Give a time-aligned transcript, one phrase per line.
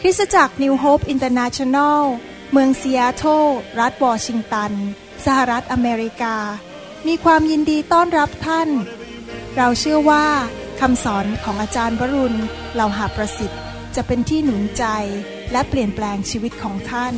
[0.00, 2.02] คริสตจักร New Hope International
[2.52, 3.44] เมืองซีแอตเทิล
[3.80, 4.72] รัฐวอชิงตัน
[5.24, 6.36] สหรัฐอเมริกา
[7.06, 8.68] มีความยินดีต้อนรับท่าน
[9.56, 10.26] เราเชื่อว่า
[10.80, 12.38] คำสอนของอาจารย์วรุณ
[12.74, 13.60] เหล่าหาประสิทธิ์
[13.96, 14.84] จะเป็นที่หนุนใจ
[15.52, 17.14] และเปลี่ยนแปลงชีวิตของท่าน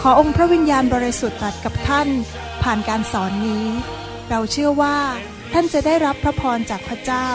[0.00, 2.08] ขอองค์พระวิญญาณบริสุทธิ์ตรัสกับท่าน
[2.62, 3.66] ผ่านการสอนนี้
[4.30, 4.98] เราเชื่อว่า
[5.52, 7.28] ท่านจะได้รับพระพรจากพระเจ้า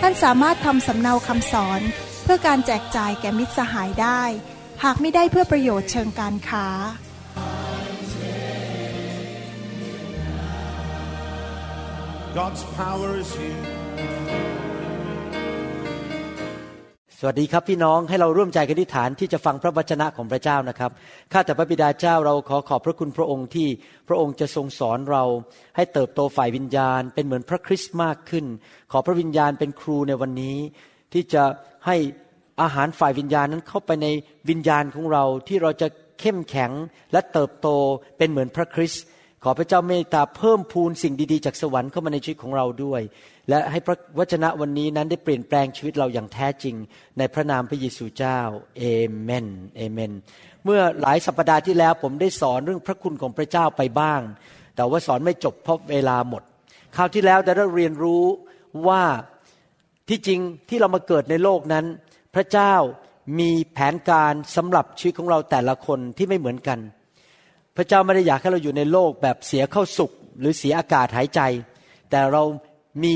[0.00, 1.80] ท่านสามารถทำสำเนาคำสอน
[2.22, 4.22] เพื่อการแจกจ่ายแก่มิตรสหายได้
[4.84, 6.68] หากไม่ได้เพื่อประโยชน์เชิงการค้า
[17.20, 20.90] สวัสดีครับพี่น้องให้เราร่วมใจกันอธิษฐานที่จะฟังพระวจนะของพระเจ้านะครับ
[21.32, 23.68] ข้าแต่พระบิดาเจ้าเราขอขอบพระคุณพระองค์ที่
[24.08, 25.24] พระองค์จะทรงสอนเรา
[25.76, 28.44] ให้เติบโตฝ่ายวิญญาณ เป็นเหมือนพระคริสต์มากขึ้น
[28.92, 30.56] ขอพระวิญญาณเป็นครูในวันนี้
[31.12, 31.44] ที่จะ
[31.86, 31.96] ให้
[32.62, 34.06] อาหารฝ่ายวิญญาณนั้นเข้าไปใน
[34.50, 35.88] วิญญาณของเราที่เราจะ
[36.20, 36.70] เข้มแข็ง
[37.12, 37.68] และเติบโต
[38.18, 39.04] เป็นเหมือนพระคริสต์
[39.44, 43.02] ขอพระเจ้าเมตตาเพิ่มพูนสิ่งดีๆ จากสวรรค์เข้ามาในชีวิตของเราด้วย
[43.48, 46.74] และให้พระวจนะวันนี้นั้นได้เปลี่ยนแปลงชีวิตเราอย่างแท้จริง
[47.18, 48.40] ในพระนามพระเยซูเจ้า
[48.78, 48.84] เอ
[49.22, 50.12] เมนเอเมน
[50.64, 54.20] เมื่อหลายสัปดาห์ที่แล้วผมได้สอนเรื่องพระคุณของพระเจ้าไปบ้าง
[54.76, 56.42] แต่ว่าสอนไม่จบเพราะเวลาหมด
[56.96, 58.24] คราวที่แล้วได้เรียนรู้
[58.88, 59.02] ว่า
[60.08, 61.84] ที่จริงที่เรามาเกิดในโลกนั้น
[62.34, 62.74] พระเจ้า
[63.38, 66.78] มีแผนการสำหรับชีวิตของเราแต่ละคนที่ไม่เหมือนกัน
[67.78, 71.40] พระเจ้าไม่ได้อยากให้เราอยู่ในโลกแบบเสียเข้าสุข หรือเสียอากาศหายใจ
[72.10, 72.42] แต่เรา
[73.04, 73.14] มี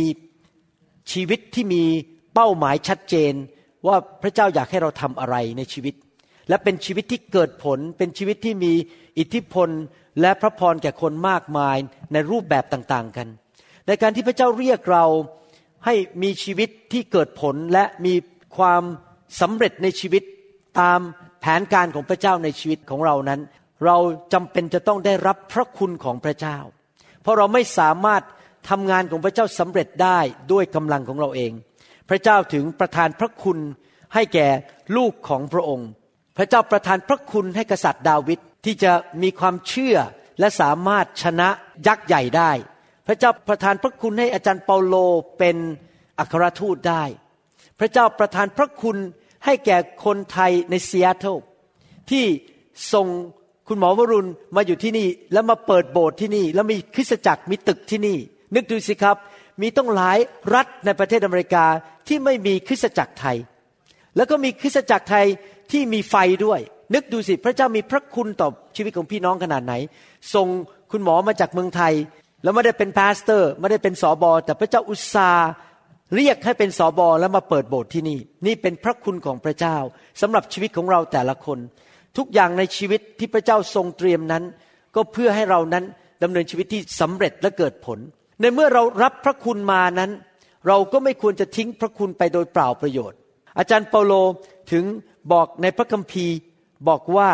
[1.13, 1.85] ชีวิตที่มี
[2.35, 3.33] เป้าหมายชัดเจน
[3.87, 5.95] ว่าพระเจ้าอยากให้เราทำอะไรในชีวิต
[6.49, 8.73] และเป็นชีวิตที่เกิดผล เป็นชีวิตที่มี
[9.19, 9.69] อิทธิพล
[10.21, 11.77] และพระพรแก่คนมากมาย
[12.13, 13.29] ในรูปแบบต่างๆกัน
[13.87, 15.05] ในการที่พระเจ้าเรียกเรา
[15.85, 18.15] ให้มีชีวิตที่เกิดผลและมี
[18.57, 18.83] ความ
[19.41, 20.23] สำเร็จในชีวิต
[20.81, 21.01] ตาม
[21.41, 23.41] แผนการของพระเจ้าในชีวิตของเรานั้น
[23.85, 23.97] เรา
[24.33, 26.59] จำเป็นจะต้องได้รับพระคุณของพระเจ้า
[27.23, 28.23] เพราะเราไม่สามารถ
[28.71, 30.19] ทำงานของพระเจ้าสำเร็จได้
[30.53, 31.53] ด้วยกำลังของเราเอง
[32.09, 33.59] พระเจ้าถึงประทานพระคุณ
[34.15, 34.49] ให้แก่
[34.97, 35.89] ลูกของพระองค์
[36.37, 39.97] พระเจ้าประทานพระคุณให้กษัตริย์ดาวิดที่จะมีความเชื่อ
[40.41, 41.49] และสามารถชนะ
[41.87, 42.53] ยักษ์ใหญ่ได้
[43.07, 44.95] พระเจ้าประทานพระคุณให้อาจารย์เปาโล
[45.39, 45.57] เป็น
[46.19, 47.05] อัครทูตได้
[47.79, 48.97] พระเจ้าประทานพระคุณ
[49.45, 51.37] ให้แก่คนไทยในซีแอตเทิล
[52.11, 52.25] ที่
[52.93, 53.07] ส่ง
[53.75, 58.19] คุณหมอวรุณมาอยู่ที่นี่ แล้วมาเปิดโบสถ์ที่นี่ แล้วมีคริสตจักรมีตึกที่นี่
[58.55, 59.17] นึกดูสิครับ
[59.61, 60.19] มีตั้งหลาย
[60.55, 61.65] รัฐในประเทศอเมริกา
[62.09, 63.37] ที่ไม่มีคริสตจักรไทย
[64.17, 65.27] แล้วก็มีคริสตจักรไทย
[65.73, 66.61] ที่มีไฟด้วย
[66.95, 69.75] นึกดูสิพระเจ้ามีพระคุณต่อชีวิตของพี่น้องขนาดไหน
[70.35, 70.47] ส่ง
[70.91, 71.95] คุณหมอมาจากเมืองไทย
[72.43, 75.49] แล้วไม่ได้เป็น pastor ไม่ได้เป็นสอบอแต่พระเจ้าอุตสาห์
[76.15, 79.77] เรียกให้เป็นสอบอแล้วมาเปิดโบสถ์ที่นี่ นี่เป็นพระคุณของพระเจ้า
[80.21, 81.59] สำหรับชีวิตของเราแต่ละคน
[82.17, 84.45] ทุกอย่างในชีวิตที่พระเจ้าทรงเตรียมนั้น
[84.95, 85.85] ก็เพื่อให้เรานั้น
[86.23, 87.99] ดำเนินชีวิตที่สำเร็จและเกิดผล
[88.41, 90.11] ในเมื่อเรารับพระคุณมานั้น
[90.69, 93.19] เราก็ไม่ควรจะทิ้งพระคุณไปโดยเปล่าประโยชน์
[93.59, 94.13] อาจารย์เปาโล
[94.73, 94.85] ถึง
[95.33, 96.37] บอกในพระคัมภีร์
[96.89, 97.31] บอกว่า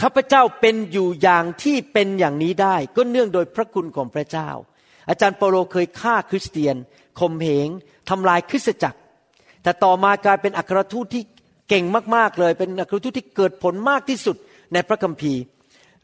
[0.00, 4.48] ข้าพเจ้าเป็นอยู่อย่างที่เป็นอย่างนี้ได้ ก็เนื่องโดยพระคุณของพระเจ้า
[5.08, 6.76] อาจารย์เปาโลเคยฆ่าคริสเตียน
[7.20, 7.68] ข่มเหง
[8.08, 8.98] ทำลายคริสตจักร
[9.62, 11.22] แต่ต่อมากลายเป็นอัครทูตที่
[11.70, 11.84] เก่ง
[12.16, 14.36] มากๆเลย เป็นอัครทูตที่เกิดผลมากที่สุด
[14.72, 15.40] ในพระคัมภีร์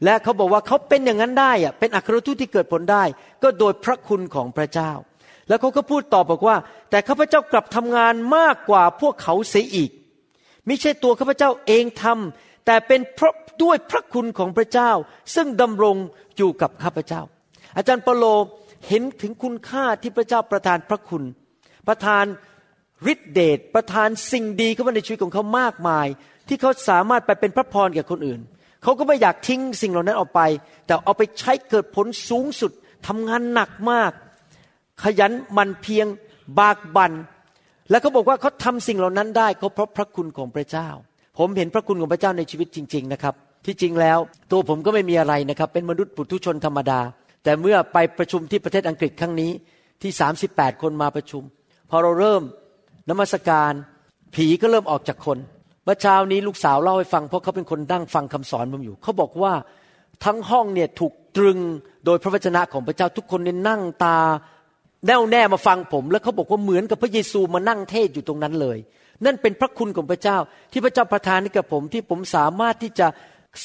[0.03, 3.03] และเขาบอกว่าเขาเป็นอย่างนั้นได้อะเป็นอัครทูตที่เกิดผลได้
[3.43, 4.91] ก็โดยพระคุณของพระเจ้า
[5.47, 6.57] แล้วเขาก็พูดต่อบอกว่า
[6.89, 9.91] แต่ข้าพเจ้ากลับทำงานมากกว่าพวกเขาเสียอีก
[10.65, 14.91] ไม่ใช่ตัวข้าพเจ้าเองทำแต่เป็นเพราะด้วยพระคุณของพระเจ้า
[15.35, 15.97] ซึ่งดำรง
[16.37, 17.21] อยู่กับข้าพเจ้า
[17.77, 18.25] อาจารย์เปโล
[18.87, 21.23] เห็นถึงคุณค่าที่พระเจ้าประทานพระคุณ
[21.87, 22.25] ประทาน
[23.11, 26.07] ฤทธิเดชประทานสิ่งดีเข้ามาในชีวิตของเขามากมาย
[26.47, 28.39] ที่เขาสามารถไปเป็นพระพรแก่คนอื่น
[28.83, 30.41] เขาก็ไม่อยากทิ้งสิ่งเหล่านั้นออกไป
[30.85, 32.71] แต่เอาไปใช้เกิดผลสูงสุด
[33.07, 34.11] ทำงานหนักมาก
[35.03, 36.07] ขยันมันเพียง
[36.59, 37.11] บากบัน
[37.89, 40.87] แล้วเขาบอกว่าเขาทำสิ่งเหล่านั้นได้ก็เพราะพระคุณของพระเจ้า
[41.37, 43.33] ผมเห็นพระคุณของพระเจ้าในชีวิตจริง ๆ นะครับ
[43.65, 44.17] ที่จริงแล้ว
[44.51, 46.99] ตัวผมก็ไม่มีอะไรนะครับ เป็นมนุษย์ปุถุชนธรรมดา
[47.43, 49.51] แต่เมื่อไปประชุมที่ประเทศอังกฤษครั้งนี้
[50.01, 50.11] ที่
[50.47, 51.43] 38 คนมาประชุม
[51.89, 52.43] พอเราเริ่ม
[53.09, 53.73] นมัสการ
[54.35, 55.37] ผีก็เริ่มออกจากคน
[55.83, 59.53] เมื่อเช้านี้ลูกสาวเล่าให้ฟังเพราะเขาเป็นคนนั่งฟังคำสอนผมอยู่เขาบอกว่า
[60.25, 61.59] ทั้งห้องเนี่ยถูกตรึง
[62.05, 64.17] โดยพระวจนะของพระเจ้าทุกคนเนี่ยนั่งตา
[65.07, 68.77] แน่วแน่มาฟังผม แล้วเขาบอกว่าเหมือนกับพระเยซูมานั่งเทศอยู่ตรงนั้นเลย
[69.25, 70.37] นั่นเป็นพระคุณของพระเจ้า
[70.71, 73.07] ที่พระเจ้าประทานให้กับผมที่ผมสามารถที่จะ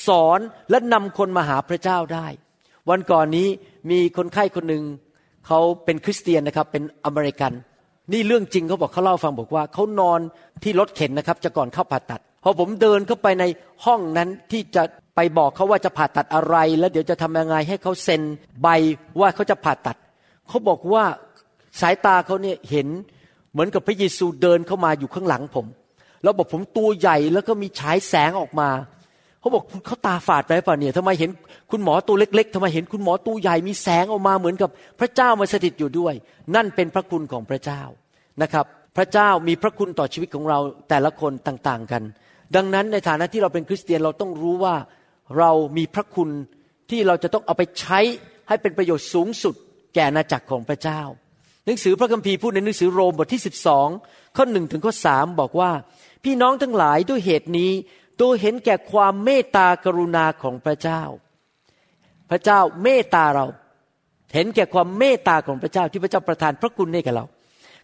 [0.07, 0.41] สอน
[0.71, 2.27] และนำคนมาหาพระเจ้าได้
[2.91, 3.49] วันก่อนนี้
[3.91, 4.85] มีคนไข้คนหนึ่ง
[5.47, 7.53] เขาเป็นคริสเตียนนะครับเป็นอเมริกัน
[8.13, 10.21] นี่เรื่องจริงเขาบอกเขาเล่าฟังบอกว่าเขานอน
[10.63, 13.45] ที่รถเข็นนะครับ จะก่อนเข้าผ่าตัด พอผมเดินเข้าไปใน
[13.85, 14.83] ห้องนั้นที่จะ
[15.17, 18.23] ไปบอกเขาว่าจะผ่าตัดอะไร แล้วเดี๋ยวจะทำยังไงให้เขาเซ็น
[18.63, 18.69] ใบ
[19.21, 19.97] ว่าเขาจะผ่าตัด
[20.49, 21.05] เขาบอกว่า
[21.81, 22.89] สายตาเขาเนี่ยเห็น
[23.53, 25.67] เหมือนกับพระเยซูเดินเข้ามาอยู่ข้างหลังผม
[26.23, 28.69] แล้วบอกผมตัวใหญ่แล้วก็มีฉายแสงออกมา
[29.43, 31.31] เขาบอกเขาตาฝาดไปเปล่าเนี่ยทำไมเห็น
[31.71, 36.15] คุณหมอตัวเล็ก ๆทำไมเห็นคุณหมอตัวใหญ่มีแสงออกมาเหมือนกับพระเจ้ามาสถิตอยู่ด้วย
[36.55, 37.83] นั่นเป็นพระคุณของพระเจ้า
[38.43, 38.67] นะครับ
[38.97, 40.59] พระเจ้ามีพระคุณต่อชีวิตของเรา
[40.89, 42.03] แต่ละคนต่างๆกัน
[42.57, 44.75] ดังนั้นในฐานะที่เราเป็นคริสเตียนเราต้องรู้ว่า
[45.39, 46.29] เรามีพระคุณ
[46.91, 48.01] ที่เราจะต้องเอาไปใช้
[48.49, 49.55] ให้เป็นประโยชน์สูงสุด
[49.95, 51.01] แก่นาจักรของพระเจ้า
[51.65, 53.43] หนังสือพระคัมภีร์พูดในหนังสือโรมบทที่
[53.89, 55.71] 12 ข้อหนึ่งถึงข้อสามบอกว่า
[56.25, 57.71] พี่น้องทั้งหลายด้วยเหตุนี้
[58.21, 61.03] ตัวเห็นแก่ความเมตตากรุณาของพระเจ้า
[62.31, 63.47] พระเจ้าเมตตาเรา
[64.35, 67.25] เห็นแก่ความเมตตาของพระเจ้าที่พระเจ้าประทานพระคุณให้แก่เรา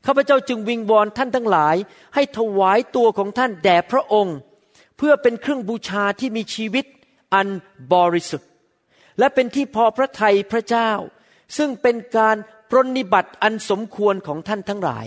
[0.07, 1.77] ข้าพเจ้าจึงวิงวอนท่านทั้งหลาย
[2.15, 4.37] ให้ถวายตัวของท่านแด่พระองค์
[4.97, 6.85] เพื่อเป็นเครื่องบูชาที่มีชีวิต
[7.35, 7.49] อัน
[7.93, 8.49] บริสุทธิ์
[9.19, 10.91] และเป็นที่พอพระทัยพระเจ้า
[11.57, 12.37] ซึ่งเป็นการ
[12.71, 15.07] ปรนิบัติอันสมควรของท่านทั้งหลาย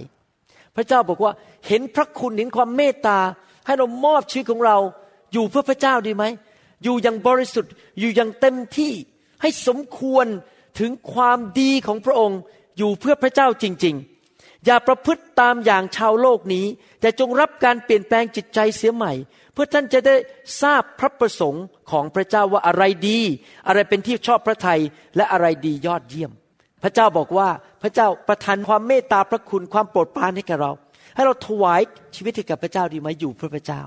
[0.75, 1.33] พระเจ้าบอกว่า
[1.67, 3.19] เห็นพระคุณเห็นความเมตตา
[3.65, 4.77] ให้เรามอบชีวิตของเรา
[5.33, 6.23] อยู่เพื่อพระเจ้าดีไหม
[6.83, 8.93] อยู่อย่างบริสุทธิ์ อยู่อย่างเต็มที่
[9.41, 10.25] ให้สมควร
[10.79, 12.39] ถึงความดีของพระองค์
[12.77, 16.65] อยู่เพื่อพระเจ้าจริง ๆ อย่าประพฤติตามอย่างชาวโลกนี้
[17.01, 19.13] แต่จงรับการเปลี่ยนแปลงจิตใจเสียใหม่
[19.53, 20.15] เพื่อท่านจะได้
[20.61, 23.19] ทราบพระประสงค์ของพระเจ้าว่าอะไรดี
[23.67, 24.81] อะไรเป็นที่ชอบพระทัย
[25.15, 26.31] และอะไรดียอดเยี่ยม
[26.83, 27.49] พระเจ้าบอกว่า
[27.81, 30.71] พระเจ้าประทานความเมตตาพระคุณความโปรดปรานให้แก่เรา
[31.15, 31.81] ให้เราถวาย
[32.15, 33.81] ชีวิตให้กับพระเจ้าดีไหมอยู่เพื่อพระเจ้า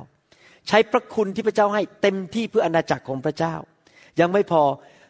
[0.69, 3.55] ใช้พระคุณที่พระเจ้าให้เต็มที่เพื่ออนาจักรของพระเจ้า
[4.20, 4.62] ยังไม่พอ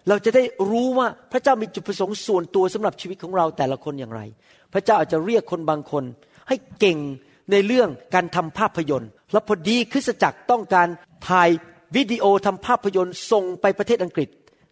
[0.09, 4.21] เราจะได้รู้ว่าพระเจ้ามีจุดประสงค์ส่วนตัวสำหรับชีวิตของเราแต่ละคนอย่างไร
[4.73, 6.05] พระเจ้าอาจจะเรียกคนบางคน
[6.49, 6.99] ให้เก่ง
[7.51, 10.89] ในเรื่องการทำภาพยนตร์ แล้วพอดีคริสตจักรต้องการ
[11.29, 11.51] ถ่าย
[11.97, 14.29] วิดีโอทำภาพยนตร์ส่งไปประเทศอังกฤษ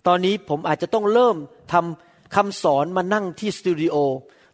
[0.06, 1.37] ตอนนี้ผมอาจจะต้องเริ่ม
[1.73, 3.96] ทำคำสอนมานั่งที่สตูดิโอ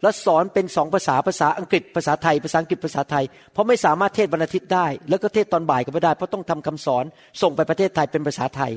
[0.03, 7.05] แล้วสอนเป็นสองภาษาภาษาอังกฤษภาษาไทยภาษาอังกฤษภาษาไทย เพราะไม่สามารถเทศบรรณทิตได้ แล้วก็เทศตอนบ่ายก็ไม่ได้ เพราะต้องทำคำสอน
[7.43, 8.73] ส่งไปประเทศไทยเป็นภาษาไทย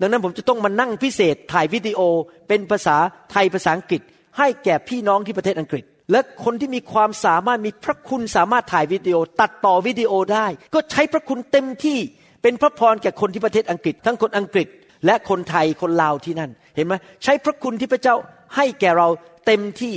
[0.00, 2.00] ดังนั้นผมจะต้องมานั่งพิเศษถ่ายวิดีโอ
[2.48, 2.96] เป็นภาษา
[3.32, 4.02] ไทยภาษาอังกฤษ
[4.38, 11.98] ให้แก่พี่น้องที่ประเทศอังกฤษ และคนที่มีความสามารถมีพระคุณสามารถถ่ายวิดีโอ ตัดต่อวิดีโอได้ ก็ใช้พระคุณเต็มที่
[12.42, 14.68] เป็นพระพรแก่คนที่ประเทศอังกฤษ ทั้งคนอังกฤษ
[15.06, 16.94] และคนไทยคนลาวที่นั่น เห็นไหม
[17.24, 18.16] ใช้พระคุณที่พระเจ้า
[18.56, 19.08] ให้แก่เรา
[19.46, 19.94] เต็มที่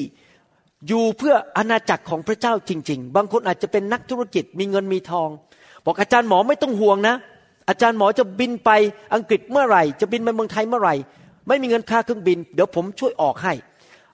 [0.88, 5.30] อยู่เพื่ออาณาจักรของพระเจ้าจริง ๆ บางคนอาจจะเป็นนักธุรกิจมีเงินมีทอง
[5.86, 7.16] บอกอาจารย์หมอไม่ต้องห่วงนะ
[7.70, 8.72] อาจารย์หมอจะบินไป
[9.16, 10.96] อังกฤษเมื่อไหร่ จะบินไปเมืองไทยเมื่อไหร่
[11.48, 13.54] ไม่มีเงินค่าเครื่องบิน เดี๋ยวผมช่วยออกให้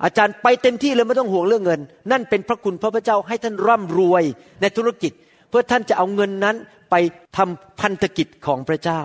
[0.03, 1.81] อาจารย์ไปเต็มที่เลยไม่ต้องห่วงเรื่องเงิน
[2.12, 4.24] นั่นเป็นพระคุณพระพเจ้าให้ท่านร่ำรวย
[4.62, 5.12] ในธุรกิจ
[5.50, 6.56] เพื่อท่านจะเอาเงินนั้น
[6.91, 6.95] ไป
[7.38, 9.01] ทำพันธกิจของพระเจ้า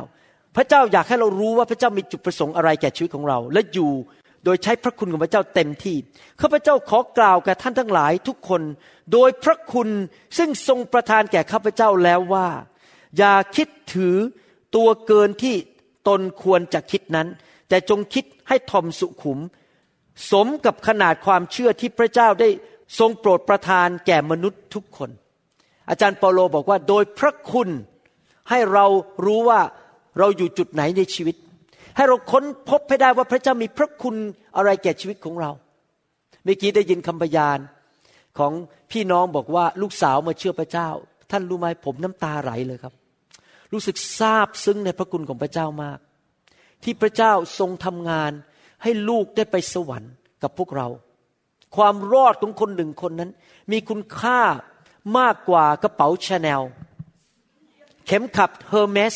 [0.56, 3.90] พระเจ้าอยากให้เรารู้ว่าพระเจ้ามีจุดประสงค์อะไรแก่ชีวิตของเรา และอยู่
[4.46, 5.96] โดยใช้พระคุณของพระเจ้าเต็มที่
[6.40, 8.62] ข้าพเจ้าขอกล่าวแก่ท่านทั้งหลายทุกคน
[9.12, 9.88] โดยพระคุณ
[10.38, 12.48] ซึ่งทรงประทานแก่ข้าพเจ้าแล้วว่า
[13.16, 14.16] อย่าคิดถือ
[14.76, 15.56] ตัวเกินที่
[16.08, 17.28] ตนควรจะคิดนั้น
[17.68, 19.38] แต่จงคิดให้ทอมสุขุม
[20.30, 22.48] สมกับขนาดความเชื่อที่พระเจ้าได้
[22.98, 25.10] ทรงโปรดประทานแก่มนุษย์ทุกคน
[25.88, 27.68] อาจารย์เปาโลบอกว่า โดยพระคุณ
[28.50, 28.86] ให้เรา
[29.24, 29.60] รู้ว่า
[30.18, 31.36] เราอยู่จุดไหนในชีวิต
[31.96, 34.16] ให้เราค้นพบให้ได้ว่าพระเจ้ามีพระคุณ
[34.56, 35.50] อะไรแก่ชีวิตของเรา
[36.44, 37.58] เมื่อกี้ได้ยินคำพยาน
[38.38, 38.52] ของ
[38.90, 40.88] พี่น้องบอกว่าลูกสาวมาเชื่อพระเจ้า
[41.30, 42.94] ท่านรู้ไหมผมน้ำตาไหลเลยครับ
[43.72, 45.98] รู้สึกซาบซึ้งในพระคุณของพระเจ้ามาก
[46.84, 48.32] ที่พระเจ้าทรงทำงาน
[48.82, 50.12] ให้ลูกได้ไปสวรรค์
[50.42, 50.88] กับพวกเรา
[51.76, 53.30] ความรอดของคนหนึ่งคนนั้น
[53.72, 54.40] มีคุณค่า
[55.18, 56.62] มากกว่ากระเป๋าชาแนล
[58.06, 59.14] เข็มขัดเฮอร์เมส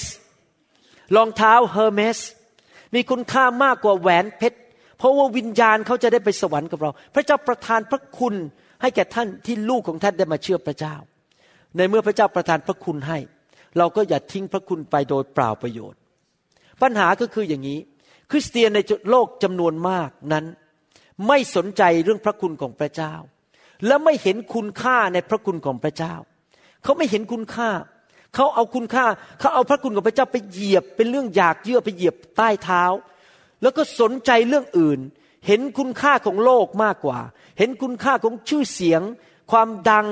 [1.17, 2.19] รองเท้าเฮอร์เมส
[2.95, 4.59] มีคุณค่ามากกว่าแหวนเพชร
[4.99, 8.35] เพราะว่าวิญญาณเขาจะได้ไปสวรรค์กับเรา พระเจ้าประทานพระคุณ
[8.83, 10.95] ให้แก่ท่านที่ลูกของท่านได้มาเชื่อพระเจ้า
[11.77, 13.19] ในเมื่อพระเจ้าประทานพระคุณให้
[13.79, 15.99] เราก็อย่าทิ้งพระคุณไปโดยเปล่าประโยชน์
[16.83, 17.79] ปัญหาก็คืออย่างนี้
[18.31, 18.79] คริสเตียนใน
[19.11, 20.45] โลกจำนวนมากนั้น
[21.29, 23.15] ไม่สนใจเรื่องพระคุณของพระเจ้า
[23.87, 26.15] และไม่เห็นคุณค่าในพระคุณของพระเจ้า
[26.83, 27.71] เขาไม่เห็นคุณค่า
[28.35, 29.07] เขาเอาคุณค่า
[29.39, 32.85] เขาเอาพระคุณของพระเจ้าไปเหยียบเป็นเรื่องอยากเยื่อไปเหยียบใต้เท้า
[33.63, 34.99] แล้วก็สนใจเรื่องอื่น
[35.47, 37.19] เห็นคุณค่าของโลกมากกว่า
[37.59, 39.03] เห็นคุณค่าของชื่อเสียง
[39.51, 40.07] ความดัง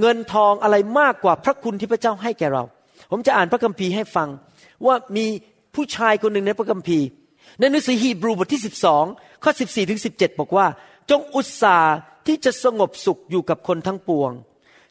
[0.00, 2.64] เงินทองอะไรมากกว่าพระคุณที่พระเจ้าให้แก่เรา
[3.10, 4.28] ผมจะอ่านพระคัมภีร์ให้ฟัง
[4.86, 5.26] ว่ามี
[5.74, 7.06] ผู้ชายคนหนึ่งในพระคัมภีร์
[7.58, 8.62] ในหนังสือฮีบรูบทที่
[9.02, 10.66] 12 ข้อ 14ถึง17 บอกว่า
[11.10, 11.94] จงอุตส่าห์
[12.26, 14.30] ที่จะสงบสุขอยู่กับคนทั้งปวง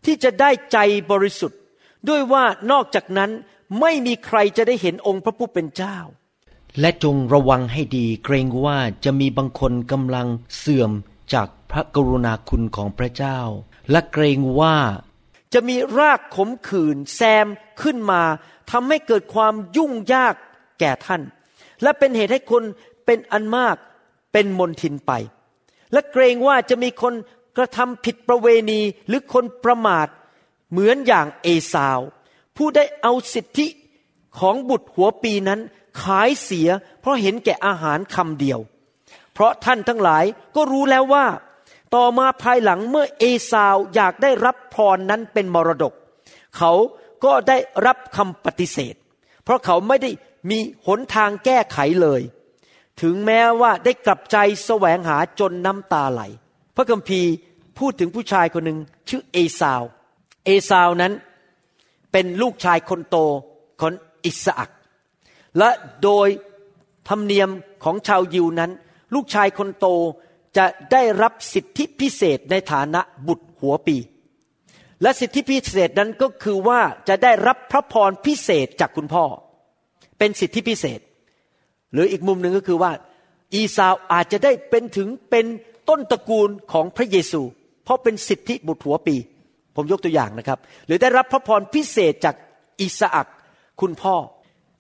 [0.06, 0.78] ที่จะได้ใจ
[1.12, 1.60] บริสุทธิ์
[2.10, 3.32] ด้วยว่านอกจากนั้น
[3.80, 5.98] ไม่มีใครจะได้เห็นองค์พระผู้เป็นเจ้า
[6.80, 10.28] และจงระวังให้ดีเกรงว่าจะมีบางคนกำลัง
[10.58, 10.92] เสื่อม
[11.34, 13.40] จากพระกรุณาคุณของพระเจ้า
[13.92, 14.78] และเกรงว่า
[15.54, 17.48] จะมีรากขมขื่นแซม
[17.82, 18.22] ขึ้นมา
[18.72, 20.36] ทำให้เกิดความยุ่งยาก
[20.80, 21.22] แก่ท่าน
[21.84, 22.64] และเป็นเหตุให้คน
[23.06, 23.76] เป็นอันมาก
[24.34, 25.12] เป็นมนทินไป
[25.94, 27.14] และเกรงว่าจะมีคน
[27.58, 30.08] กระทำผิดประเวณีหรือคนประมาท
[30.72, 32.00] เหมือนอย่างเอสาว
[32.58, 33.68] ผู้ได้เอาสิทธิ
[34.40, 35.60] ของบุตรหัวปีนั้น
[36.02, 38.60] ขายเสีย เพราะเห็นแก่อาหารคำเดียว
[39.34, 40.26] เพราะท่านทั้งหลาย
[40.56, 41.26] ก็รู้แล้วว่า
[41.96, 45.94] ต่อมาภายหลังเมื่อเอสาวอยากได้รับพรนั้นเป็นมรดก
[46.58, 46.72] เขา
[47.24, 48.96] ก็ได้รับคำปฏิเสธ
[49.44, 50.12] เพราะเขาไม่ได้
[50.50, 52.22] มีหนทางแก้ไขเลย
[53.02, 56.22] ถึงแม้ว่าได้กลับใจแสวงหาจนน้ำตาไหล
[56.76, 57.32] พระคัมภีร์
[57.78, 59.82] พูดถึงผู้ชายคนหนึ่งชื่อเอสาว
[60.46, 61.14] เอสาวนั้น
[62.12, 63.18] เป็นลูกชายคนโต
[63.82, 63.94] ของ
[64.26, 64.72] อิสอัก
[65.58, 65.70] และ
[66.04, 66.28] โดย
[67.10, 67.50] ธรรมเนียม
[67.84, 68.72] ของชาวยิวนั้น
[69.14, 69.88] ลูกชายคนโต
[70.58, 73.98] จะได้รับสิทธิพิเศษในฐานะบุตรหัวปี
[75.02, 79.26] และสิทธิพิเศษนั้นก็คือว่าจะได้รับพระพรพิเศษจากคุณพ่อ
[80.18, 81.00] เป็นสิทธิพิเศษ
[81.94, 82.92] หรืออีกมุมหนึ่งก็คือว่า
[83.54, 85.46] อีสาวอาจจะได้เป็นถึงเป็น
[85.90, 87.42] ต้นตระกูลของพระเยซู
[87.84, 89.16] เพราะเป็นสิทธิบุตรหัวปี
[89.76, 92.36] ผมยกตัวอย่างนะครับ หรือได้รับพระพรพิเศษจาก
[92.82, 93.28] อิสอัก
[93.82, 94.16] คุณพ่อ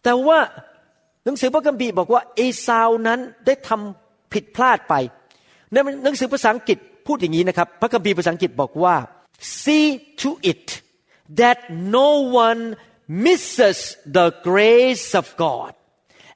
[0.04, 0.40] แต่ว่า
[1.26, 4.94] หนังสือพระคัมภีร์บอกว่าเอซาวนั้นได้ทำผิดพลาดไป
[5.72, 8.96] ในหนังสือภาษาอังกฤษพูดอย่างนี้นะครับ พระคัมภีร์ภาษาอังกฤษบอกว่า
[9.62, 9.86] see
[10.22, 10.68] to it
[11.40, 11.60] that
[11.98, 12.10] no
[12.48, 12.64] one
[13.26, 13.80] misses
[14.18, 15.72] the grace of God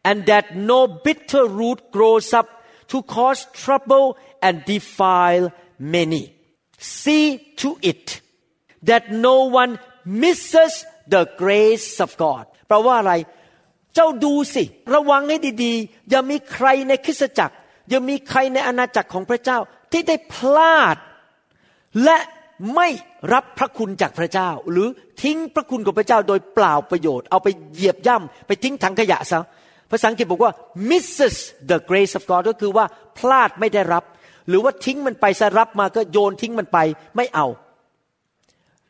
[0.07, 2.47] and that no bitter root grows up
[2.91, 4.07] to cause trouble
[4.45, 5.45] and defile
[5.95, 6.24] many
[6.77, 7.25] see
[7.62, 8.05] to it
[8.89, 9.72] that no one
[10.24, 10.74] misses
[11.13, 13.13] the grace of God แปลว่าอะไร
[13.96, 14.63] เจ้าดูสิ
[14.94, 17.55] ระวังให้ดีๆ อย่ามีใครในคริสตจักร
[17.89, 19.58] อย่ามีใครในอาณาจักรของพระเจ้า
[19.91, 20.98] ที่ได้พลาด
[22.03, 22.17] และ
[22.75, 22.88] ไม่
[23.34, 24.88] รับพระคุณจากพระเจ้า หรือ
[25.24, 29.39] ทิ้งพระคุณของพระเจ้าโดยเปล่าประโยชน์ เอาไปเหยียบย่ำไปทิ้งถังขยะซะ
[29.91, 30.51] ภาษาอังกฤษบอกว่า
[30.89, 31.36] misses
[31.70, 32.86] the grace of God ก็คือว่า
[33.17, 34.03] พลาดไม่ได้รับ
[34.48, 36.77] หรือว่าทิ้งมันไปซะรับมาก็โยนทิ้งมันไป
[37.15, 37.48] ไม่เอา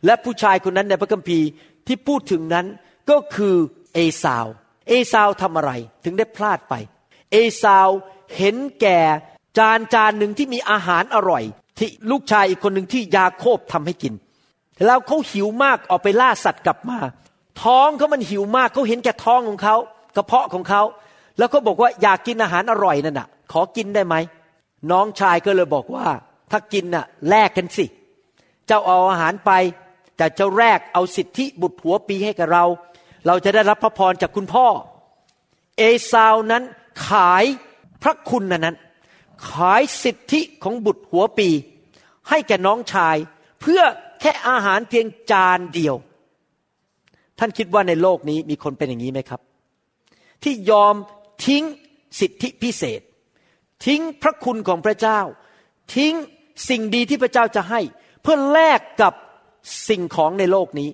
[0.06, 1.48] และผู้ชายคนนั้นในพระคัมภีร์
[1.88, 2.66] ที่พูดถึงนั้น
[3.10, 3.56] ก็คือ
[3.94, 4.46] เอสาว
[4.88, 5.72] เอซาวทำอะไร
[6.04, 6.74] ถึงได้พลาดไป
[7.32, 7.90] เอซาว
[8.38, 9.00] เห็นแก่
[9.58, 11.44] จานจานหนึ่งที่มีอาหารอร่อย
[11.78, 14.14] ที่ลูกชายอีกคนหนึ่งที่ยาโคบทำให้กิน
[14.86, 17.00] แล้วเขาหิวมากออกไปล่าสัตว์กลับมา
[17.64, 19.76] ท้องเขามันหิวมากเขาเห็นแก่ท้องของเขา
[20.16, 20.82] กระเพาะของเขา
[21.38, 24.16] แล้วก็บอกว่าอยากกินอาหารอร่อยนั่นน่ะ ขอกินได้ไหม
[24.92, 26.08] น้องชายก็เลยบอกว่า
[26.52, 27.86] ถ้ากินน่ะแลกกันสิ
[28.68, 29.52] เจ้าเอาอาหารไป
[30.18, 32.66] แต่เจ้าแรกเอาสิทธิบุตรหัวปีให้กับเรา
[33.28, 34.68] เราจะได้รับพระพรจากคุณพ่อ
[35.78, 36.64] เอซาวนั้น
[37.08, 37.46] ขาย
[38.04, 38.76] พระคุณนั้น
[39.50, 41.50] ขายสิทธิของบุตรหัวปี
[42.30, 43.18] ให้แก่น้องชาย
[43.62, 43.82] เพื่อ
[44.22, 45.96] แค่อาหารเพียงจานเดียว
[47.40, 49.42] ท่านคิดว่าในโลกนี้มีคนเป็นอย่างนี้ไหมครับ
[50.44, 50.96] ที่ยอม
[51.46, 51.64] ทิ้ง
[52.20, 53.02] สิทธิพิเศษ
[53.86, 55.20] ทิ้งพระคุณของพระเจ้า
[55.96, 56.14] ทิ้ง
[56.70, 57.82] สิ่งดีที่พระเจ้าจะให้
[58.22, 59.14] เพื่อแลกกับ
[59.88, 60.90] สิ่งของในโลกนี้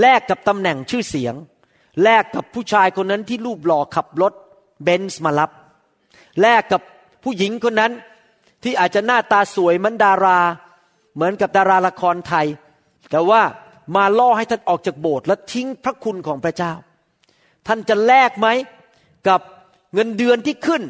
[0.00, 1.34] แลกกับตำแหน่งชื่อเสียง
[2.02, 4.32] แลกกับผู้ชายคนนั้นที่รูปหล่อขับรถ
[4.82, 5.50] เบนซ์มารับ
[6.40, 6.82] แลกกับ
[7.22, 7.92] ผู้หญิงคนนั้น
[8.62, 10.38] ที่อาจจะหน้าตาสวยเหมือนดารา
[11.14, 12.46] เหมือนกับดาราละครไทย
[13.10, 13.42] แต่ว่า
[13.96, 16.72] มาล่อให้ท่านออกจากโบสถ์และทิ้งพระคุณของพระเจ้า
[17.66, 18.48] ท่านจะแลกไหม
[19.28, 19.40] กับ
[19.94, 20.82] เงินเดือนที่ขึ้น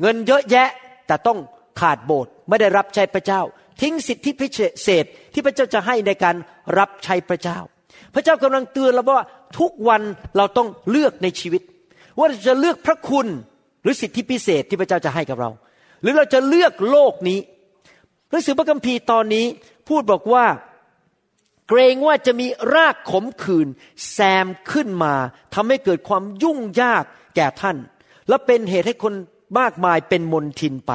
[0.00, 0.68] เงินเยอะแยะ
[1.06, 1.38] แต่ต้อง
[1.80, 3.40] ขาดโบสถ์ไม่ได้รับใช้พระเจ้า
[3.80, 4.48] ทิ้งสิทธิพิ
[4.84, 6.36] เศษ ที่พระเจ้าจะให้ในการ
[6.78, 7.58] รับใช้พระเจ้า
[8.14, 9.26] พระเจ้ากำลังเตือนเราว่า
[9.58, 10.02] ทุกวัน
[10.36, 11.62] เราต้องเลือกในชีวิต
[12.18, 13.26] ว่าจะเลือกพระคุณ
[13.82, 15.50] หรือสิทธิพิเศษที่พระเจ้าจะให้กับเรา
[16.02, 17.38] หรือเราจะเลือกโลกนี้
[18.30, 19.46] หนังสือพระคัมภีร์ตอนนี้
[19.88, 20.44] พูดบอกว่า
[21.68, 23.68] เกรงว่าจะมีรากขมขื่น
[24.10, 25.14] แซมขึ้นมา
[25.54, 27.04] ทำให้เกิดความยุ่งยาก
[27.36, 27.76] แก่ท่าน
[28.28, 29.14] และเป็นเหตุให้คน
[29.58, 30.92] มากมายเป็นมนทินไป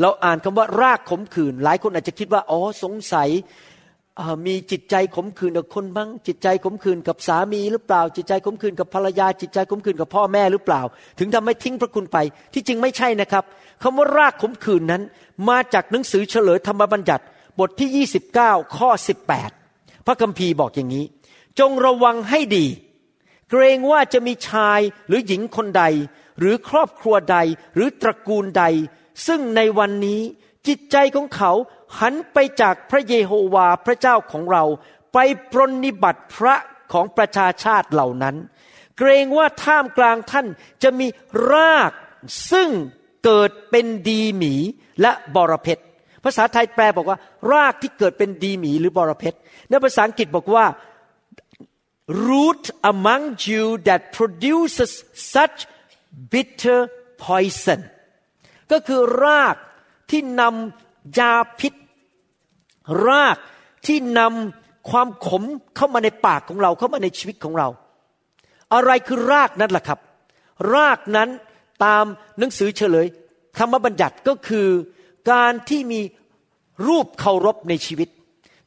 [0.00, 3.30] เราอ่านคำว่ารากขมขื่นหลายคนอาจจะคิดว่าอ๋อสงสัย
[4.46, 10.82] มีจิตใจขมขื่นกับคนบ้างจิตใจขมขื่นกับสามีหรือเปล่า จิตใจขมขื่นกับภรรยา จิตใจขมขื่นกับพ่อแม่หรือเปล่า
[11.18, 12.18] ถึงทำให้ทิ้งพระคุณไป
[12.54, 13.44] ที่จริงไม่ใช่นะครับ
[13.82, 15.02] คำว่ารากขมขื่นนั้น
[15.48, 17.24] มาจากหนังสือเฉลยธรรมบัญญัติ
[17.58, 18.90] บทที่ 29 ข้อ
[19.48, 21.04] 18 พระคัมภีร์บอกอย่างนี้
[21.58, 22.66] จงระวังให้ดี
[23.50, 25.84] เกรงว่าจะมีชายหรือหญิงคนใด
[26.38, 27.38] หรือครอบครัวใด
[27.74, 28.64] หรือตระกูลใด
[29.26, 30.20] ซึ่งในวันนี้
[30.66, 31.52] จิตใจของเขา
[32.00, 34.64] หันไปจากพระเยโฮวาพระเจ้าของเรา
[35.12, 35.18] ไป
[35.52, 36.54] ปรนนิบัติพระ
[36.92, 38.36] ของประชาชาติเหล่านั้น
[38.98, 40.46] เกรงว่าท่ามกลางท่าน
[40.82, 41.06] จะมี
[41.52, 41.92] ราก
[42.52, 42.70] ซึ่ง
[43.24, 44.54] เกิดเป็นดีหมี
[45.00, 45.82] และบรเพชร
[46.24, 47.18] ภาษาไทยแปลบอกว่า
[47.52, 50.66] รากที่เกิดเป็นดีหมีหรือบรเพชรในภาษาอังกฤษบอกว่า
[52.26, 54.92] root among you that produces
[55.34, 55.58] such
[56.32, 56.78] bitter
[57.24, 57.80] poison
[58.72, 59.56] ก็คือราก
[60.10, 61.74] ที่นำยาพิษ
[63.08, 63.36] ราก
[63.86, 65.42] ที่นำความขม
[65.76, 67.68] เข้ามาในปากของเราเข้ามาในชีวิตของเรา
[68.74, 69.98] อะไรคือรากนั้นล่ะครับ
[70.74, 71.28] รากนั้น
[71.84, 72.04] ตาม
[72.38, 73.06] หนังสือเฉลย
[73.58, 74.68] ธรรมบัญญัติก็คือ
[75.32, 76.00] การที่มี
[76.86, 78.08] รูปเคารพในชีวิต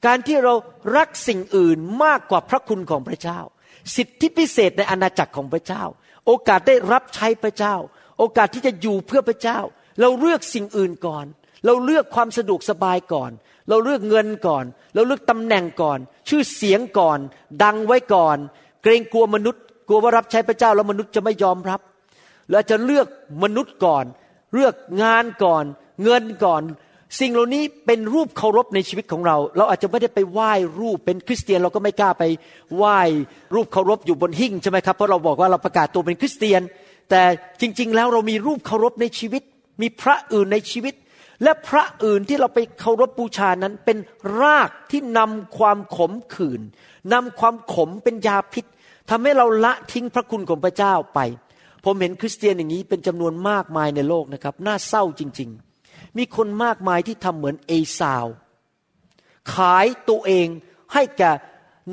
[0.05, 0.53] การที่เรา
[0.97, 3.39] รักสิ่งอื่นมากกว่าพระคุณของพระเจ้า
[3.95, 5.83] สิทธิพิเศษในอาณาจักรของพระเจ้า
[6.25, 7.75] โอกาสได้รับใช้พระเจ้า
[8.19, 9.59] โอกาสที่จะอยู่เพื่อพระเจ้า
[10.01, 11.25] เราเลือกสิ่งอื่นก่อน
[11.65, 13.31] เราเลือกความสะดวกสบายก่อน
[13.69, 15.99] เราเลือกเงินก่อน เราเลือกตำแหน่งก่อน
[16.29, 17.19] ชื่อเสียงก่อน
[17.63, 18.37] ดังไว้ก่อน
[18.83, 21.79] เกรงกลัวมนุษย์ กลัวว่ารับใช้พระเจ้าแล้วมนุษย์จะไม่ยอมรับ
[22.49, 23.07] เราจะเลือก
[23.43, 24.05] มนุษย์ก่อน
[24.53, 24.73] เลือก
[25.03, 25.63] งานก่อน
[26.03, 26.61] เงินก่อน
[27.19, 32.23] สิ่งเหล่านี้เป็นรูปเคารพในชีวิตของเรา เราอาจจะไม่ได้ไปไหว้รูปเป็นคริสเตียนเราก็ไม่กล้าไป
[32.75, 32.99] ไหว้
[33.55, 36.61] รูปเคารพอยู่บนหิ้งใช่ไหมครับเพราะเราบอกว่าเราประกาศตัวเป็นคริสเตียน
[37.09, 37.21] แต่
[37.61, 39.43] จริง ๆ แล้วเรามีรูปเคารพในชีวิต
[39.81, 40.93] มีพระอื่นในชีวิต
[41.43, 43.97] และพระอื่นที่เราไปเคารพบูชานั้นเป็น
[44.41, 46.61] รากที่นำความขมขื่น
[47.13, 48.65] นำความขมเป็นยาพิษ
[49.09, 51.19] ทำให้เราละทิ้งพระคุณของพระเจ้าไป
[51.83, 55.49] ผมเห็นคริสเตียนอย่างนี้เป็นจำนวนมากมายในโลกนะครับ น่าเศร้าจริง
[55.83, 58.25] ๆ มีคนมากมายที่ทำเหมือนเอซาว
[59.53, 60.47] ขายตัวเอง
[60.93, 61.31] ให้แก่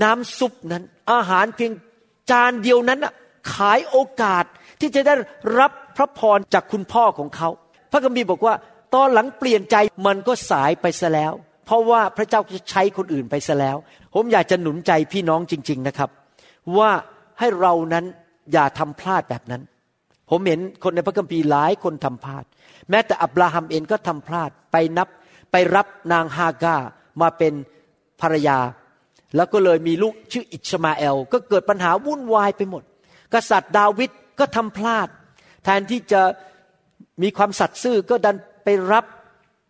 [0.02, 1.72] น้ำซุปนั้น อาหารเพียง
[2.30, 3.00] จานเดียวนั้น
[3.54, 4.44] ขายโอกาส
[4.80, 5.14] ที่จะได้
[5.58, 7.48] รับพระพรจากคุณพ่อของเขา
[7.94, 8.54] พระคัมภีร์บอกว่า
[8.94, 9.76] ตอนหลังเปลี่ยนใจ
[10.06, 11.32] มันก็สายไปซะแล้ว
[11.66, 13.76] เพราะว่าพระเจ้าจะใช้คนอื่นไปซะแล้ว
[14.14, 16.10] ผมอยากจะหนุนใจพี่น้องจริง ๆนะครับ
[16.78, 16.90] ว่า
[17.38, 18.04] ให้เรานั้น
[18.52, 19.62] อย่าทำพลาดแบบนั้น
[20.30, 22.44] ผมเห็นคนในพระคัมภีร์หลายคนทำพลาด
[22.90, 25.08] แม้แต่อับราฮัมเองก็ทำพลาดไปนับ
[25.52, 26.76] ไปรับนางฮากา
[27.20, 27.52] มาเป็น
[28.20, 28.58] ภรรยา
[29.36, 32.82] แล้วก็เลยมีลูกชื่ออิชมาเอล ก็เกิดปัญหาวุ่นวายไปหมด
[33.34, 35.08] กษัตริย์ดาวิดก็ทำพลาด
[35.64, 36.22] แทนที่จะ
[37.22, 39.04] มีความสัตย์ซื่อก็ดันไปรับ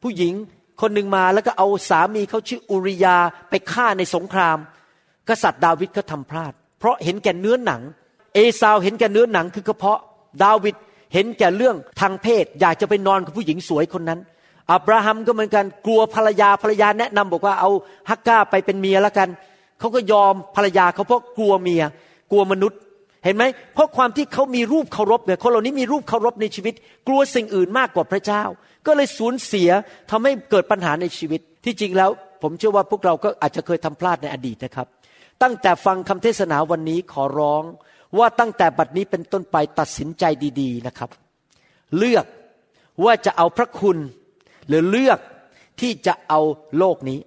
[0.03, 0.33] ผู้หญิง
[0.81, 3.17] คนหนึ่งมาแล้วก็เอาสามีเขาชื่ออุริยา
[3.51, 4.59] ไปฆ่าในสงคราม
[5.29, 7.83] กษัตริย์ดาวิดก็ทำพลาด เพราะเห็นแก่เนื้อหนัง
[8.35, 10.01] เอซาวเห็นแก่เนื้อหนังคือกระเพาะ
[10.43, 10.75] ดาวิด
[11.15, 14.21] เห็นแก่เรื่องทางเพศ อยากจะไปนอนกับผู้หญิงสวยคนนั้น
[14.73, 17.71] อับราฮัมก็เหมือนกันกลัวภรรยาภรรยาแนะนำบอกว่าเอา
[18.11, 19.29] ฮักกาไปเป็นเมียแล้วกัน
[19.79, 21.83] เขาก็ยอมภรรยาเขาเพราะกลัวเมีย
[22.31, 22.81] กลัวมนุษย์
[23.25, 26.75] เห็นไหมเพราะความที่เขามีรูปเคารพเนี่ยคนเหล่านี้มีรูปเคารพในชีวิต
[27.09, 28.43] กลัวสิ่งอื่นมากกว่าพระเจ้า
[28.87, 29.71] ก็เลยสูญเสีย
[30.11, 32.11] ทำให้เกิดปัญหาในชีวิต ที่จริงแล้ว
[32.43, 34.87] ผมเชื่อว่าพวกเราก็อาจจะเคยทำพลาดในอดีตนะครับ
[35.43, 37.63] ตั้งแต่ฟังคำเทศนาวันนี้ขอร้อง
[38.19, 40.25] ว่าตั้งแต่บัดนี้เป็นต้นไปตัดสินใจ
[40.61, 41.11] ดีๆนะครับ
[41.97, 42.27] เลือก
[43.05, 43.99] ว่าจะเอาพระคุณ
[44.69, 45.19] หรือเลือก
[45.81, 46.41] ที่จะเอา
[46.79, 47.19] โลกนี้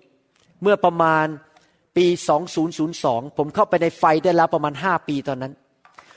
[0.61, 1.25] เมื่อประมาณ
[1.97, 2.05] ปี
[2.71, 5.53] 2002 ผมเข้าไปในไฟได้แล้วประมาณ 5 ปีตอนนั้น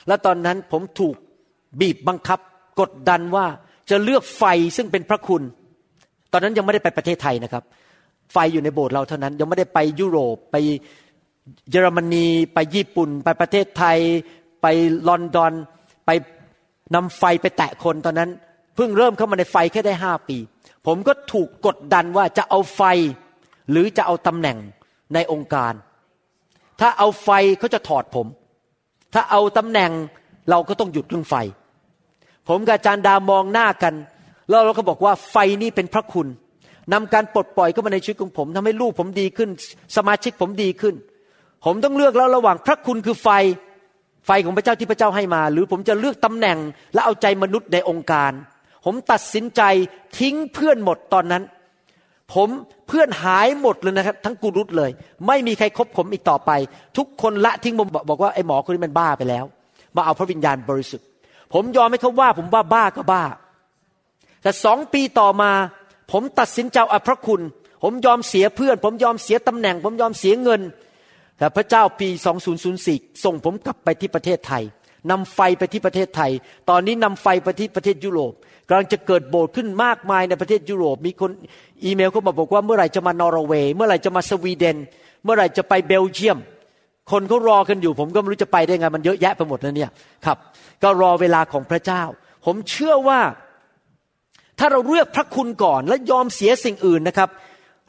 [0.09, 1.15] และตอนนั้นผมถูก
[1.81, 2.39] บีบบังคับ
[2.81, 3.47] กดดันว่า
[3.91, 4.45] จะเลือกไฟ
[4.77, 5.43] ซึ่งเป็นพระคุณ
[6.33, 7.65] ตอนนั้นยังไม่ได้ไปประเทศไทยนะครับ
[8.33, 10.57] ไฟอยู่ในโบสถ์เราเท่านั้น ยังไม่ได้ไปยุโรปไป
[11.71, 13.99] เยอรมนีไปญี่ปุ่น ไปประเทศไทย
[14.63, 14.67] ไป
[15.09, 15.53] ลอนดอน
[16.07, 16.11] ไป
[16.95, 18.31] นำไฟไปแตะคนตอนนั้น
[18.77, 20.37] เพิ่งเริ่มเข้ามาในไฟแค่ได้ห้าปี
[20.87, 22.83] ผมก็ถูกกดดันว่าจะเอาไฟ
[23.71, 24.59] หรือจะเอาตำแหน่ง
[25.15, 25.73] ในองค์การ
[26.81, 28.27] ถ้าเอาไฟเขาจะถอดผม
[29.15, 29.91] ถ้าเอาตำแหน่ง
[30.51, 31.35] เราก็ต้องหยุดเรื่องไฟ
[32.49, 33.95] ผมกับอาจารย์ดามองหน้ากัน
[34.49, 36.29] แล้วเราก็บอกว่าไฟนี่เป็นพระคุณ
[36.93, 39.49] นำการปลดปล่อยเข้ามาในชีวิตของผมทำให้ลูกผมดีขึ้น
[39.97, 40.95] สมาชิกผมดีขึ้น
[41.65, 43.29] ผมต้องเลือกแล้วระหว่างพระคุณคือไฟ
[44.27, 46.59] ไฟของพระเจ้าที่พระเจ้าให้มา หรือผมจะเลือกตำแหน่ง
[46.95, 48.33] และเอาใจมนุษย์ในองค์การ
[48.85, 49.63] ผมตัดสินใจ
[50.19, 51.43] ทิ้งเพื่อนหมดตอนนั้น
[52.35, 52.49] ผม
[52.89, 54.91] เพื่อนหายหมดเลยนะครับ ทั้งกูรุตเลย
[55.27, 56.51] ไม่มีใครคบผมอีกต่อไป
[56.97, 59.45] ทุกคนละทิ้งผมบอกว่าไอ้หมอคนนี้มันบ้าไปแล้ว
[59.97, 61.07] มาเอาพระวิญญาณบริสุทธิ์
[61.53, 63.25] ผมยอมให้เขาว่าผมว่าบ้าก็บ้า
[64.43, 65.51] แต่สองปีต่อมา
[66.13, 67.41] ผมตัดสินใจเอาพระคุณ
[67.83, 70.61] ผมยอมเสียเพื่อน ผมยอมเสียตำแหน่ง ผมยอมเสียเงิน
[71.39, 72.09] แต่พระเจ้าปี
[72.67, 74.63] 2004 ส่งผมกลับไปที่ประเทศไทย
[75.11, 76.31] นำไฟไปที่ประเทศไทย
[76.71, 78.33] ตอนนี้นำไฟไปที่ประเทศยุโรป
[78.69, 81.31] กำลังจะเกิดโบสถ์ขึ้นมากมายในประเทศยุโรป มีคน
[81.85, 84.77] อีเมลเขามาบอกว่าเมื่อไหร่จะมานอร์เวย์ เมื่อไหร่จะมาสวีเดน
[85.25, 86.39] เมื่อไหร่จะไปเบลเยียม
[87.11, 89.91] คนเขารอกันอยู่ ผมก็ไม่รู้จะไปได้ไง มันเยอะแยะไปหมดแล้วเนี่ย
[90.27, 90.39] ครับ
[90.83, 92.03] ก็รอเวลาของพระเจ้า
[92.47, 93.21] ผมเชื่อว่า
[94.59, 97.29] ถ้าเราเลือกพระคุณก่อนและยอมเสียสิ่งอื่นนะครับ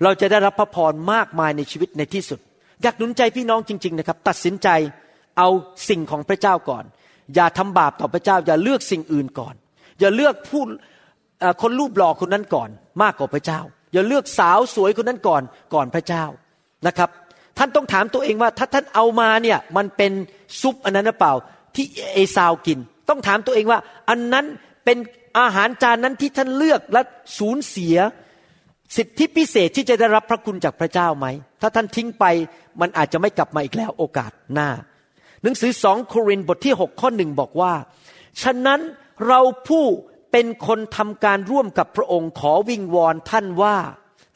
[0.03, 2.39] เราจะได้รับพระพรมากมายในชีวิตในที่สุด
[2.81, 4.69] อยากหนุนใจพี่น้องจริง ๆนะครับ ตัดสินใจ
[5.37, 5.49] เอา
[5.89, 6.83] สิ่งของพระเจ้าก่อน
[7.35, 9.55] อย่าทำบาปต่อพระเจ้า อย่าเลือกสิ่งอื่นก่อน
[9.99, 10.63] อย่าเลือกผู้
[11.61, 12.69] คนรูปหล่อคนนั้นก่อน
[13.01, 13.59] มากกว่าพระเจ้า
[13.93, 15.41] อย่าเลือกสาวสวยคนนั้นก่อน
[15.73, 16.23] ก่อนพระเจ้า
[16.87, 17.09] นะครับ
[17.57, 20.11] ท่านต้องถามตัวเองว่าถ้าท่านเอามาเนี่ยมันเป็น
[20.61, 21.33] ซุปอันนั้นหรือเปล่า
[21.75, 24.45] ที่เอซาวกิน ต้องถามตัวเองว่า อันนั้น
[24.85, 24.97] เป็น
[25.39, 27.01] อาหารจานนั้นที่ท่านเลือกและ
[27.37, 27.97] สูญเสีย
[28.97, 31.27] สิทธิพิเศษที่จะได้รับพระคุณจากพระเจ้าไหม
[31.61, 32.25] ถ้าท่านทิ้งไป
[32.81, 34.69] มันอาจจะไม่กลับมาอีกแล้วโอกาสหน้า
[35.43, 37.73] หนังสือสองโครินธ์บทที่ 6 ข้อหนึ่งบอกว่า
[38.41, 38.79] ฉะนั้น
[39.27, 39.85] เราผู้
[40.31, 43.77] เป็นคนทำการร่วมกับพระองค์ขอวิงวอนท่านว่า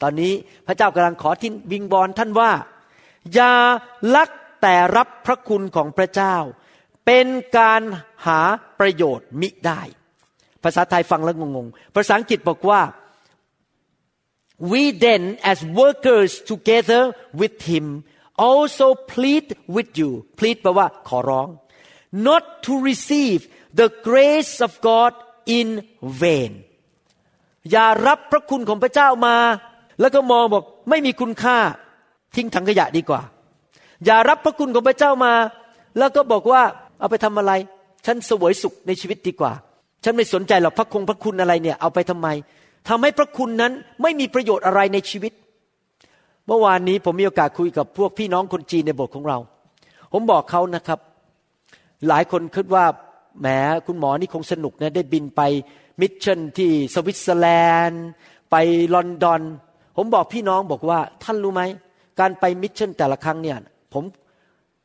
[0.02, 0.32] ตอนนี้
[0.66, 2.50] พระเจ้ากำลังขอทินวิงวอนท่านว่า
[3.34, 3.52] อย่า
[4.16, 4.30] ลัก
[4.62, 6.36] แต่รับพระคุณของพระเจ้า
[7.06, 7.26] เป็น
[7.58, 7.82] การ
[8.26, 8.40] หา
[8.78, 9.80] ประโยชน์มิได้
[10.62, 12.80] ภาษาไทยฟังแล้วงงๆ ภาษาอังกฤษบอกว่า
[14.70, 17.02] we then as workers together
[17.40, 17.86] with him
[18.48, 21.48] also plead with you plead แปลว่าขอร้อง
[22.26, 23.40] not to receive
[23.80, 25.12] the grace of God
[25.58, 25.68] in
[26.22, 26.52] vain
[27.70, 29.36] อย่ารับพระคุณของพระเจ้ามา
[30.00, 31.58] แล้วก็มองบอกไม่มีคุณค่า
[32.36, 33.22] ทิ้งถังขยะดีกว่า
[34.04, 35.34] อย่ารับพระคุณของพระเจ้ามา
[35.98, 36.62] แล้วก็บอกว่า
[37.00, 37.52] เอาไปทำอะไร
[38.06, 39.52] ฉันสวยสุขในชีวิตดีกว่า
[40.04, 42.28] ฉันไม่สนใจหรอกพระคงพระคุณอะไรเนี่ยเอาไปทำไม
[42.88, 43.72] ทำให้พระคุณนั้น
[44.02, 45.32] ไม่มีประโยชน์อะไรในชีวิต
[46.46, 49.38] เมื่อวานนี้ผมมีโอกาสคุยกับพวกพี่น้องคนจีนในโบสถ์ของเรา
[50.12, 51.00] ผมบอกเขานะครับ
[52.08, 52.84] หลายคนคิดว่า
[53.40, 53.46] แหม
[53.86, 55.40] คุณหมอนี่คงสนุกนะได้บินไป
[56.00, 57.48] mission ที่สวิตเซอร์แล
[57.86, 58.04] นด์
[58.50, 58.56] ไป
[58.94, 59.40] ลอนดอน
[59.96, 61.62] ผมบอกพี่น้องบอกว่าท่านรู้ไหม
[62.20, 63.58] การไป mission แต่ละครั้งเนี่ย
[63.92, 64.04] ผม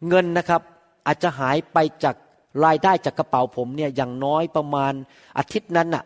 [0.08, 0.62] เงินนะครับ
[1.08, 2.16] อาจจะหายไปจาก
[2.66, 4.94] รายได้จากกระเป๋าผมเนี่ยอย่างน้อยประมาณ
[5.38, 6.04] อาทิตย์นั้นน่ะ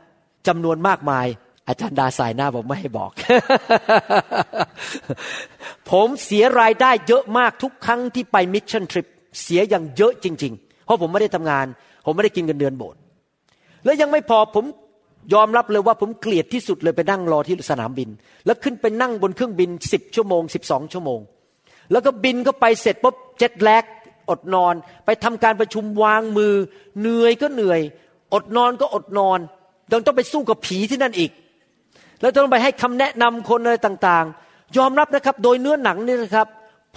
[0.47, 1.27] จำนวนมากมาย
[1.67, 3.11] อาจารย์ดาส่ายหน้าบอกไม่ให้บอก
[5.91, 9.07] ผมเสียรายได้เยอะมากทุกครั้งที่ไป mission trip
[9.41, 11.65] เสียอย่างเยอะจริง ๆ เพราะผมไม่ได้ทำงาน
[12.05, 12.99] ผมไม่ได้กินเงินเดือนโบสถ์
[13.85, 14.65] แล้วยังไม่พอผม
[15.33, 18.09] ยอมรับเลยว่าผมเกลียดที่สุดเลยไปนั่งรอที่สนามบิน
[18.45, 21.19] แล้วขึ้นไปนั่งบนเครื่องบินสิบชั่วโมงสิบสองชั่วโมง
[21.91, 23.83] แล้วก็บินก็ไปเสร็จปุ๊บเจ็ตแลก
[24.29, 24.73] อดนอน
[25.05, 26.53] ไปทำการประชุมวางมือ
[26.99, 27.81] เหนื่อยก็เหนื่อย
[28.33, 29.39] อดนอนก็อดนอน
[29.91, 31.31] ยังต้องไปสู้กับผีที่นั่นอีก
[32.25, 36.47] แล้วต้องไปให้คำแนะนำคนอะไรต่างๆ ยอมรับนะครับ โดยเนื้อหนังนี่นะครับ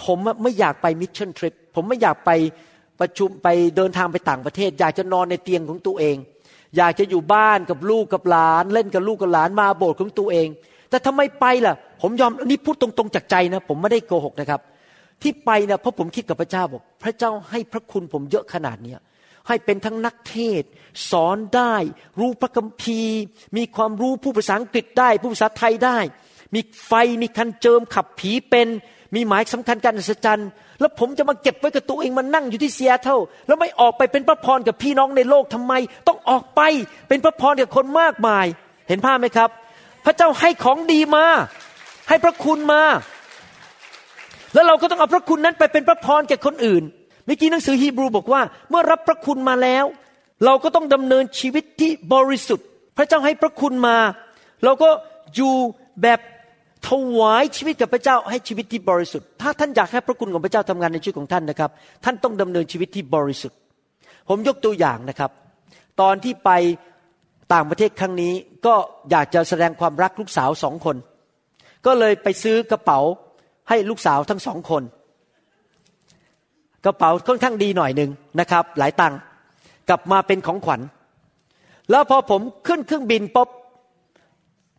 [0.05, 2.31] ผมไม่อยากไปมิชชั่นทริปผมไม่อยากไป
[2.99, 6.15] ประชุมไปเดินทางไปต่างประเทศ อยากจะนอนในเตียงของตัวเอง
[6.77, 10.47] อยากจะอยู่บ้านกับลูกกับหลาน เล่นกับลูกกับหลานมาโบสถ์ของตัวเอง
[10.89, 14.61] แต่ทำไมไปล่ะ ผมยอมอันนี้พูดตรงๆจากใจนะ ผมไม่ได้โกหกนะครับ
[15.21, 18.99] ที่ไปนะเพราะผมคิดกับพระเจ้าบอก พระเจ้าให้พระคุณผมเยอะขนาดเนี้ย
[19.47, 20.63] ให้เป็นทั้งนักเทศ
[21.11, 21.75] สอนได้
[22.19, 23.19] รู้พระคัมภีร์
[23.57, 25.97] มีความรู้ผู้ภาษาอังกฤษได้ ผู้ภาษาไทยได้
[26.53, 28.67] มีไฟมีคันเจิมขับผีเป็น
[29.15, 30.49] มีหมายสำคัญการอัศจรรย์
[30.79, 35.73] แล้วผมจะมาเก็บไว้กับตัวเองมานั่งอยู่ที่เซียเท่าแล้วไม่ออกไปเป็นพระพรกับพี่น้องในโลกทำไม
[36.07, 36.61] ต้องออกไป
[37.07, 38.45] เป็นพระพรกับคนมากมาย
[38.87, 39.49] เห็นภาพไหมครับ
[40.05, 41.25] พระเจ้าให้ของดีมา
[42.09, 42.81] ให้พระคุณมา
[44.53, 46.83] แล้วเราก็ต้องเอาพระคุณนั้นไปเป็นพระพรแก่คนอื่น
[47.29, 49.85] มื่อกี้หนังสือฮีบรูบอกว่า เมื่อรับพระคุณมาแล้ว
[50.45, 53.97] เราก็ต้องดำเนินชีวิตที่บริสุทธิ์ พระเจ้าให้พระคุณมา
[54.63, 54.89] เราก็
[55.35, 55.53] อยู่
[56.01, 56.19] แบบ
[56.87, 61.71] ถวายชีวิตกับพระเจ้าให้ชีวิตที่บริสุทธิ์ ถ้าท่านอยากให้พระคุณของพระเจ้าทำงานในชีวิตของท่านนะครับ
[62.05, 63.57] ท่านต้องดำเนินชีวิตที่บริสุทธิ์
[64.29, 65.31] ผมยกตัวอย่างนะครับ
[66.01, 66.49] ตอนที่ไป
[67.53, 68.33] ต่างประเทศครั้งนี้
[68.65, 68.75] ก็
[69.11, 70.95] อยากจะแสดงความรักลูกสาวสองคน
[71.85, 72.99] ก็เลยไปซื้อกระเป๋า
[73.69, 74.83] ให้ลูกสาวทั้งสองคน
[76.85, 79.19] กระเป๋าค่อนข้างดีหน่อยหนึ่งนะครับ หลายตังค์
[79.89, 80.81] กลับมาเป็นของขวัญ
[81.91, 83.49] แล้วพอผมขึ้นเครื่องบินปุ๊บ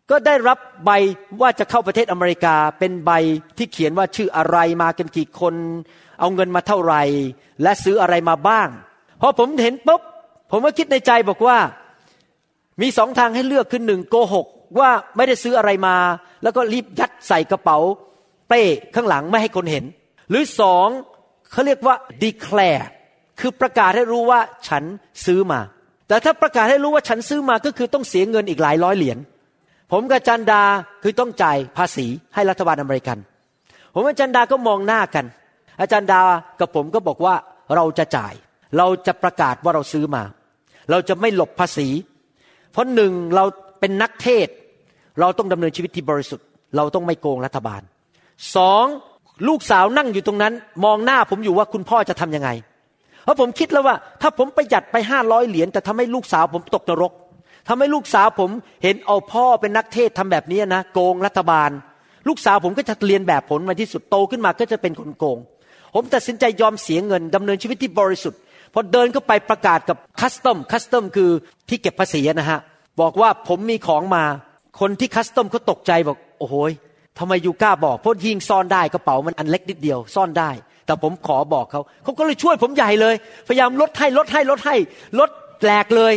[0.09, 0.91] ก็ได้รับใบ
[1.41, 3.11] ว่าจะเข้าประเทศอเมริกา เป็นใบ
[3.57, 5.55] ที่เขียนว่าชื่ออะไรมากันกี่คน
[6.19, 7.03] เอาเงินมาเท่าไหร่
[7.61, 8.67] และซื้ออะไรมาบ้าง
[9.21, 10.01] พอผมเห็นปุ๊บ
[10.51, 11.57] ผมก็คิดในใจบอกว่า
[12.81, 14.47] มีสองทางให้เลือกคือหนึ่งโกหก
[14.79, 15.95] ว่าไม่ได้ซื้ออะไรมา
[16.43, 17.77] แล้วก็รีบยัดใส่กระเป๋า
[18.49, 18.61] เป้
[18.95, 19.85] ข้างหลังไม่ให้คนเห็น
[20.29, 20.87] หรือสอง
[21.51, 22.85] เขาเรียกว่า declare
[23.39, 24.83] คือประกาศให้รู้ว่าฉัน
[25.25, 25.59] ซื้อมา
[26.07, 29.17] แต่ถ้าประกาศให้รู้ว่าฉันซื้อมาก็คือต้องเสียเงินอีกหลายร้อยเหรียญ
[29.91, 30.63] ผมกับจันดา
[31.03, 33.17] คือต้องจ่ายภาษีให้รัฐบาลอเมริกัน
[33.93, 35.25] ผมกับจันดาก็มองหน้ากัน
[35.79, 36.21] อาจารย์ดา
[36.59, 37.35] กับผมก็บอกว่า
[37.75, 38.33] เราจะจ่าย
[38.77, 40.23] เราจะประกาศว่าเราซื้อมา
[40.91, 41.87] เราจะไม่หลบภาษี
[42.71, 43.43] เพราะหนึ่งเรา
[43.79, 44.47] เป็นนักเทศ
[45.19, 46.45] เราต้องดำเนินชีวิตที่บริสุทธิ์
[46.77, 47.81] เราต้องไม่โกงรัฐบาล
[48.55, 48.85] สอง
[49.47, 50.53] ลูกสาวนั่งอยู่ตรงนั้น
[50.85, 52.49] มองหน้าผมอยู่ว่าคุณพ่อจะทํำยังไง
[53.23, 57.11] เพราะผมคิดแล้วว่า ถ้าผมประหยัดไปห้าร้อยเหรียญแต่ทำให้ลูกสาวผมตกนรก
[57.67, 58.49] ทำให้ลูกสาวผม
[58.83, 61.69] เห็นเอาพ่อเป็นนักเทศทำแบบนี้นะโกงรัฐบาล
[62.27, 65.37] ลูกสาวผมก็จะเรียนแบบผลมาที่สุดโตขึ้นมาก็จะเป็นคนโกง
[65.95, 68.39] ผมตัดสินใจยอมเสียเงินดำเนินชีวิตที่บริสุทธิ์
[68.73, 71.29] พอเดินเข้าไปประกาศกับคัสตอมคัสตอมคือ
[71.69, 72.59] ที่เก็บภาษีนะฮะ
[73.01, 74.23] บอกว่าผมมีของมา
[74.79, 76.55] คนที่คัสตอมเขาตกใจบอก โอ้โห
[77.19, 80.51] ทำไมยูกล้าบอกเพราะยิงซ่อนได้กระเป๋ามันอันเล็กนิดเดียวซ่อนได้
[80.85, 83.15] แต่ผมขอบอกเขาเขาก็เลยช่วยผมใหญ่เลย
[83.47, 84.75] พยายามลดให้ลดให้ลดให้
[85.19, 85.29] ลด
[85.63, 86.13] แหลกเลย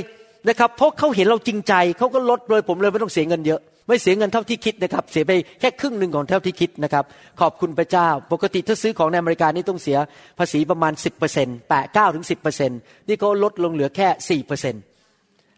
[0.49, 7.05] นะครับเพราะเขาเห็นเราจริงใจเขาก็ลดเลยผมเลยไม่ต้องเสียเงินเยอะ ไม่เสียเงินเท่าที่คิดนะครับเสียไปแค่ครึ่งหนึ่งของเท่าที่คิดนะครับ
[7.41, 9.99] ขอบคุณพระเจ้า ปกติถ้าซื้อของในอเมริกานี่ต้องเสีย
[10.39, 12.79] ภาษีประมาณ 10%เปอร์เซ็นต์แปดเก้าถึงสิบเปอร์เซ็นต์
[13.09, 14.83] นี่เขาลดลงเหลือแค่สี่เปอร์เซ็นต์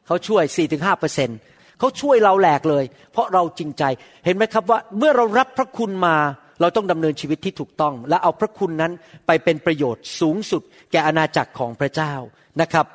[0.07, 1.37] เขาช่วยสี่ถึงห้าเปอร์เซ็นต์
[1.79, 3.83] เขาช่วยเราแหลกเลย เพราะเราจริงใจ
[4.25, 6.17] เห็นไหมครับว่าเมื่อเรารับพระคุณมา
[6.61, 8.93] เราต้องดำเนินชีวิตที่ถูกต้อง และเอาพระคุณนั้น
[9.27, 10.63] ไปเป็นประโยชน์สูงสุด
[10.93, 12.13] แก่อาณาจักรของพระเจ้า
[12.61, 12.87] นะครับ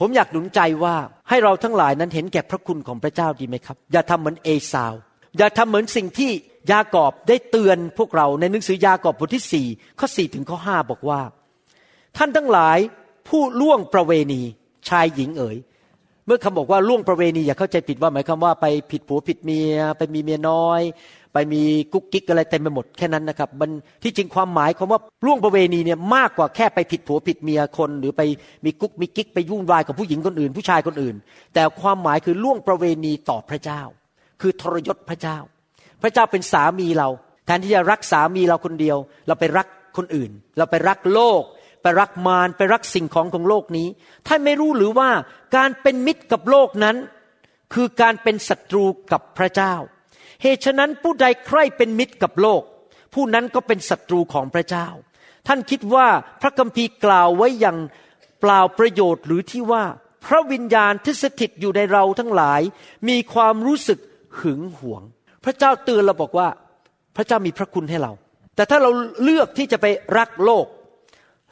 [0.00, 0.96] ผมอยากหนุนใจว่า
[1.28, 4.94] ให้เราทั้งหลายนั้นเห็นแก่พระคุณของพระเจ้าดีไหมครับ อย่าทำเหมือนเอสาว
[5.38, 6.30] อย่าทำเหมือนสิ่งที่
[6.70, 9.66] ยากอบได้เตือนพวกเราในหนังสือยากอบบทที่สี่
[9.98, 11.20] ข้อสี่ถึงข้อห้าบอกว่า
[12.16, 12.78] ท่านทั้งหลาย
[13.28, 14.42] ผู้ล่วงประเวณี
[14.88, 15.56] ชายหญิงเอ๋ย
[16.30, 20.80] มื่อคำบอกว่าล่วงประเวณีอย่าเข้าใจผิดว่าหมายความว่าไปผิดผัวผิดเมีย ไปมีเมียน้อย
[21.32, 21.62] ไปมี
[21.92, 23.70] กุ๊กกิ๊กอะไรเต็มไปหมดแค่นั้นนะครับมัน
[24.02, 28.22] ที่จริงความหมายคำว่าล่วงประเวณีเนี่ยมากกว่าแค่ไปผิดผัวผิดเมียคน หรือไป
[28.64, 31.16] มีกุ๊กมีกิ๊กไปยุ่งวายกับผู้หญิงคนอื่น ผู้ชายคนอื่น
[31.54, 33.82] แต่ความหมายคือล่วงประเวณีต่อพระเจ้า
[34.40, 35.38] คือทรยศพระเจ้า
[36.02, 37.08] พระเจ้าเป็นสามีเรา
[37.46, 39.66] แทนที่จะรักสามีเราคนเดียว เราไปรัก
[39.96, 41.42] คนอื่น เราไปรักโลก
[41.82, 43.88] ไปรักมารไปรักสิ่งของของโลกนี้
[44.26, 45.10] ท่านไม่รู้หรือว่า
[45.56, 46.96] การเป็นมิตรกับโลกนั้น
[47.74, 49.74] คือการเป็นศัตรูกับพระเจ้า
[50.42, 52.62] เหตุฉะนั้นผู้ใดใคร่เป็นมิตรกับโลก
[53.14, 54.86] ผู้นั้นก็เป็นศัตรูของพระเจ้า
[55.46, 56.06] ท่านคิดว่า
[56.40, 57.78] พระคัมภีร์กล่าวไว้อย่าง
[58.40, 59.84] เปล่าประโยชน์หรือที่ว่า
[60.26, 62.60] พระวิญญาณที่สถิตอยู่ในเราทั้งหลาย
[63.08, 63.98] มีความรู้สึก
[64.40, 65.02] หึงหวง
[65.44, 66.48] พระเจ้าเตือนเราบอกว่า
[67.16, 68.12] พระเจ้ามีพระคุณให้เรา
[68.56, 68.90] แต่ถ้าเรา
[69.22, 69.86] เลือกที่จะไป
[70.18, 70.66] รักโลก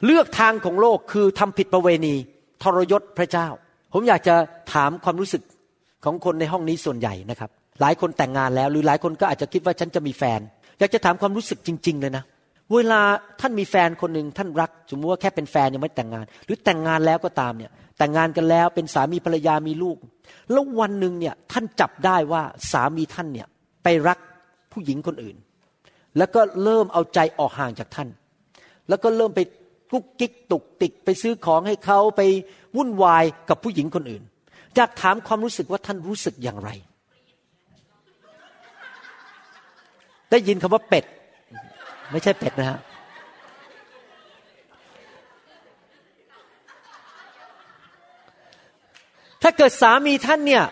[0.05, 2.15] เลือกทางของโลกคือทำผิดประเวณี
[2.63, 3.47] ทรยศพระเจ้า
[3.93, 4.35] ผมอยากจะ
[4.73, 5.43] ถามความรู้สึก
[6.05, 7.49] ของคนในห้องนี้ส่วนใหญ่นะครับ
[7.81, 10.39] หลายคนแต่งงานแล้ว หรือหลายคนก็อาจจะคิดว่าฉันจะมีแฟน
[10.79, 12.23] อยากจะถามความรู้สึกจริง ๆ เลยนะ
[12.73, 13.01] เวลา
[13.39, 19.97] ท่านมีแฟนคนหนึ่งท่านรัก สมมติว่าแค่เป็นแฟนยังไม่แต่งงาน หรือแต่งงานแล้วก็ตามเนี่ยแต่งงานกันแล้วเป็นสามีภรรยามีลูก
[20.51, 23.47] แล้ววันหนึ่งเนี่ยท่านจับได้ว่าสามีท่านเนี่ย
[23.83, 24.19] ไปรัก
[24.71, 25.35] ผู้หญิงคนอื่น
[26.17, 28.09] แล้วก็เริ่มเอาใจออกห่างจากท่าน
[28.89, 29.39] แล้วก็เริ่มไป
[29.91, 32.21] กุ๊กกิ๊กตุกติกไปซื้อของให้เขาไป
[32.75, 34.23] วุ่นวายกับผู้หญิงคนอื่น
[34.75, 36.69] อยากถามความรู้สึกว่าท่านรู้สึกอย่างไร
[40.31, 41.05] ได้ยินคำว่าเป็ด
[42.11, 42.79] ไม่ใช่เป็ดนะฮะ
[49.41, 50.63] ถ้าเกิดสามีท่านเนี่ย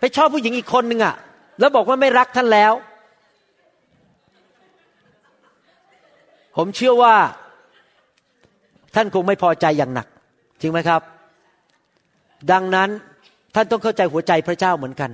[0.00, 1.14] ไปชอบผู้หญิงอีกคนหนึ่งอะ
[1.60, 2.72] แล้วบอกว่าไม่รักท่านแล้ว
[6.56, 7.14] ผมเชื่อว่า
[8.94, 10.06] ท่านคงไม่พอใจอย่างหนัก
[10.60, 11.00] จริงไหมครับ
[12.52, 12.90] ดังนั้น
[13.54, 15.10] ท่านต้องเข้าใจหัวใจพระเจ้าเหมือนกัน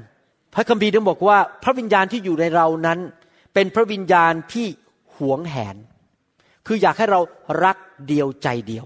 [0.55, 2.99] พระคัมภีร์ต้องบอกว่า พระวิญญาณที่อยู่ในเรานั้น
[3.55, 4.66] เป็นพระวิญญาณที่
[5.16, 5.77] หวงแหน
[6.66, 7.21] คืออยากให้เรา
[7.64, 7.77] รัก
[8.09, 8.85] เดียวใจเดียว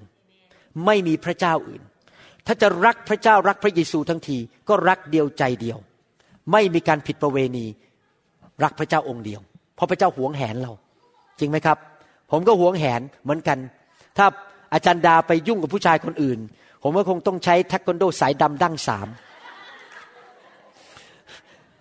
[0.87, 1.83] ไม่มีพระเจ้าอื่น
[2.47, 5.79] ถ้าจะรักพระเจ้ารักพระเยซูทั้งที ก็รักเดียวใจเดียว
[6.53, 7.67] ไม่มีการผิดประเวณี
[8.65, 9.41] รักพระเจ้าองค์เดียว
[9.75, 10.73] เพราะพระเจ้าหวงแหนเรา
[11.39, 11.79] จริงไหมครับ
[12.31, 13.59] ผมก็หวงแหนเหมือนกัน
[14.19, 14.27] ถ้า
[14.75, 16.39] อาจารย์ดาไปยุ่งกับผู้ชายคนอื่น
[16.83, 19.09] ผมก็คงต้องใช้ทักคนโดสายดำดั้งสาม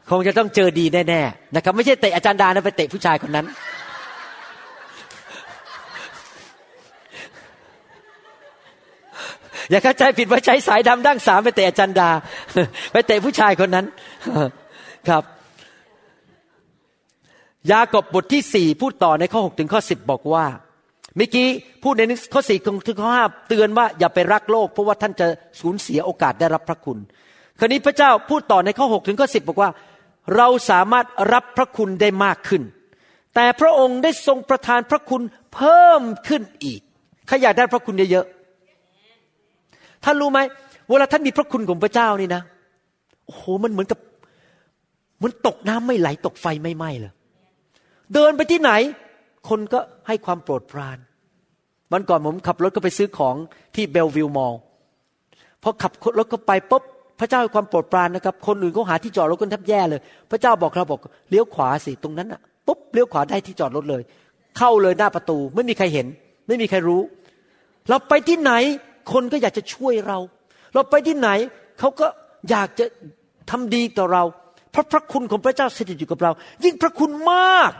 [0.09, 3.45] คงจะต้องเจอดีแน่ๆนะครับ ไม่ใช่เตะอาจารย์ดานะไปเตะผู้ชายคนนั้น
[9.69, 12.09] อย่าเข้าใจผิดว่าใช้สายดำดั้งสามไปเตะอาจารย์ดา
[12.91, 13.85] ไปเตะผู้ชายคนนั้น
[15.07, 15.23] ครับ
[17.71, 20.45] ยากบบทที่สี่พูดต่อในข้อหกถึงข้อสิบบอกว่า
[21.15, 21.47] เมื่อกี้
[21.83, 25.27] พูดในข้อสี่ถึงข้อห้าเตือนว่าอย่าไปรักโลก เพราะว่าท่านจะ
[25.59, 26.97] สูญเสียโอกาสได้รับพระคุณ
[27.59, 29.69] คราวนี้พระเจ้าพูดต่อในข้อหกถึงข้อสิบบอกว่า
[30.35, 32.61] เราสามารถรับพระคุณได้มากขึ้น
[33.35, 35.21] แต่พระองค์ได้ทรงประทานพระคุณ
[35.55, 36.81] เพิ่มขึ้นอีก
[37.29, 40.39] ข้าอยากได้พระคุณเยอะๆท่านรู้ไหม
[40.89, 42.41] เวลาท่านมีพระคุณของพระเจ้านี่นะ
[43.25, 43.99] โอ้โหมันเหมือนกับ
[45.17, 47.13] เหมือนตกน้ำไม่ไหลตกไฟไม่ไหม้เลย
[48.13, 48.71] เดินไปที่ไหน
[49.49, 50.97] คนก็ให้ความโปรดปราน
[51.91, 53.35] วันก่อนผมขับรถก็ไปซื้อของ
[53.75, 54.55] ที่เบลวิลมอล
[55.63, 56.83] พอขับรถก็ไปปุ๊บ
[57.19, 60.01] พระเจ้าให้ความโปรดปรานนะครับ คนอื่นเขาหาที่จอดรถกันแทบแย่เลย
[60.31, 64.01] พระเจ้าบอกเราบอกเลี้ยวขวาสิตรงนั้นอะปุ๊บเลี้ยวขวาได้ที่จอดรถเลย
[64.57, 66.07] เข้าเลยหน้าประตู ไม่มีใครเห็น
[66.47, 67.01] ไม่มีใครรู้
[67.89, 68.51] เราไปที่ไหน
[69.11, 70.17] คนก็อยากจะช่วยเรา
[70.73, 71.29] เราไปที่ไหน
[71.79, 72.07] เขาก็
[72.49, 72.85] อยากจะ
[73.49, 74.23] ทำดีต่อเรา
[74.71, 76.31] เพราะพระคุณของพระเจ้าสถิตอยู่กับเรา
[76.63, 77.71] ยิ่งพระคุณมาก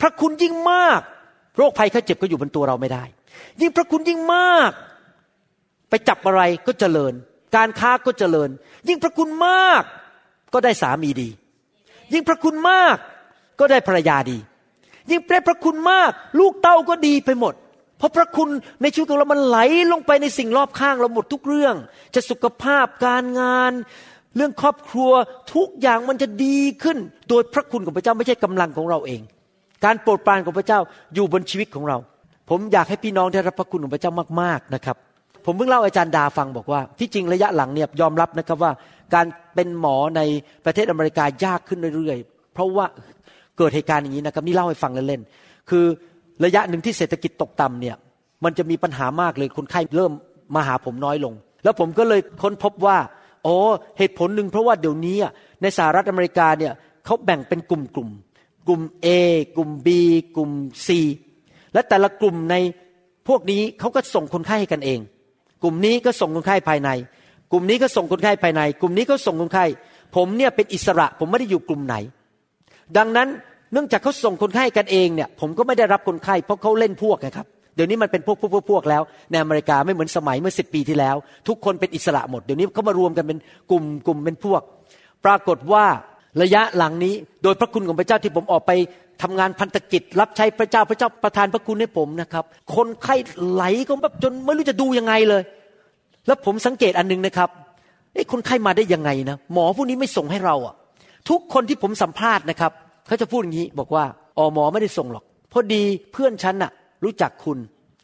[0.00, 1.00] พระคุณยิ่งมาก
[1.58, 3.04] โรคภัยไข้เจ็บก็อยู่บนตัวเราไม่ได้
[3.60, 4.70] ยิ่งพระคุณยิ่งมาก
[5.88, 7.12] ไปจับอะไรก็เจริญ
[7.56, 8.50] การค้าก็เจริญ
[8.88, 9.82] ยิ่งพระคุณมาก
[10.52, 11.28] ก็ได้สามีดี
[12.12, 12.96] ยิ่งพระคุณมาก
[13.60, 14.38] ก็ได้ภรรยาดี
[15.10, 17.54] ยิ่งได้พระคุณมาก ลูกเต้าก็ดีไปหมด
[17.98, 18.48] เพราะพระคุณ
[18.82, 19.58] ในชีวิตของเรามันไหล
[19.92, 21.74] ลงไปในสิ่งรอบข้างเราหมดทุกเรื่อง
[22.14, 23.72] จะสุขภาพการงาน
[24.36, 25.12] เรื่องครอบครัว
[25.54, 29.20] ทุกอย่างมันจะดีขึ้น โดยพระคุณของพระเจ้าไม่ใช่กำลังของเราเอง
[29.84, 30.80] การโปรดปรานของพระเจ้า
[31.14, 31.96] อยู่บนชีวิตของเรา
[32.50, 34.12] ผมอยากให้พี่น้องได้รับพระคุณของพระเจ้า
[34.42, 34.96] มากๆนะครับ
[35.46, 38.72] ผมเพิ่งเล่าอาจารย์ดาฟังบอกว่า ที่จริงระยะหลังเนี่ยยอมรับนะครับว่า
[39.14, 40.20] การเป็นหมอใน
[40.64, 42.86] ประเทศอเมริกายากขึ้นเรื่อยๆ เพราะว่า
[43.58, 45.84] เกิดเหตุการณ์อย่างนี้นะครับนี่เล่าให้ฟังเล่นๆคือ
[46.44, 47.96] ระยะหนึ่งที่เศรษฐกิจตกต่ำเนี่ย
[48.44, 50.12] มันจะมีปัญหามากเลยคนไข้เริ่ม
[50.54, 52.96] มาหาผมน้อยลง แล้วผมก็เลยค้นพบว่า
[53.46, 53.56] อ๋อ
[53.98, 55.16] เหตุผลหนึ่งเพราะว่าเดี๋ยวนี้
[55.62, 56.72] ในสหรัฐอเมริกาเนี่ย
[57.04, 58.08] เขาแบ่งเป็นกลุ่มกลุ่ม
[58.68, 59.06] กลุ่ม A
[59.56, 59.88] กลุ่ม B
[60.36, 60.50] กลุ่ม
[60.86, 60.88] C
[61.72, 62.56] และแต่ละกลุ่มใน
[63.28, 64.98] พวกนี้เขาก็ส่งคนไข้ให้กันเอง
[65.62, 66.90] กลุ่มนี้ก็ส่งคนไข้ภายใน
[67.52, 69.64] กลุ่มนี้ก็ส่งคนไข้ภายใน กลุ่มนี้ก็ส่งคนไข้
[70.16, 71.96] ผมเนี่ยเป็นอิสระ ผมไม่ได้อยู่กลุ่มไหน
[72.96, 73.28] ดังนั้น
[73.72, 81.16] เนื่องจากเขาส่งคนไข้กันเองเนี่ย ผมก็ไม่ได้รับคนไข้เพราะเขาเล่นพวกนะครับเดี๋ยวนี้มันเป็นพวกพวกพวกพวกแล้วในอเมริกาไม่เหมือนสมัยเมื่อสิปีที่แล้ว
[81.48, 83.38] ทุกคนเป็นอิสระหมด เดี๋ยวนี้เขามารวมกันเป็น
[83.70, 84.62] กลุ่มกลุ่มเป็นพวก
[85.24, 85.84] ปรากฏว่า
[86.42, 88.72] ระยะหลังนี้โดยพระคุณของพระเจ้าที่ผมออกไป
[89.22, 93.16] ทำงานพันธกิจ รับใช้พระเจ้าพระเจ้าประทานพระคุณให้ผมนะครับ คนไข้
[93.52, 95.42] ไหลก็แบบจนไม่รู้จะดูยังไงเลย
[96.26, 97.48] แล้วผมสังเกตอันนึงนะครับ
[98.14, 100.74] ไอ้คนไข้มาได้ยังไงนะหมอพวกนี้ไม่ส่งให้เราอะ
[101.28, 102.72] ทุกคนที่ผมสัมภาษณ์นะครับ
[103.06, 104.04] เขาจะพูดอย่างนี้บอกว่า
[104.36, 106.70] อ๋อหมอไม่ได้ส่งหรอกพอดีเพื่อนฉันน่ะ
[107.04, 107.58] รู้จักคุณ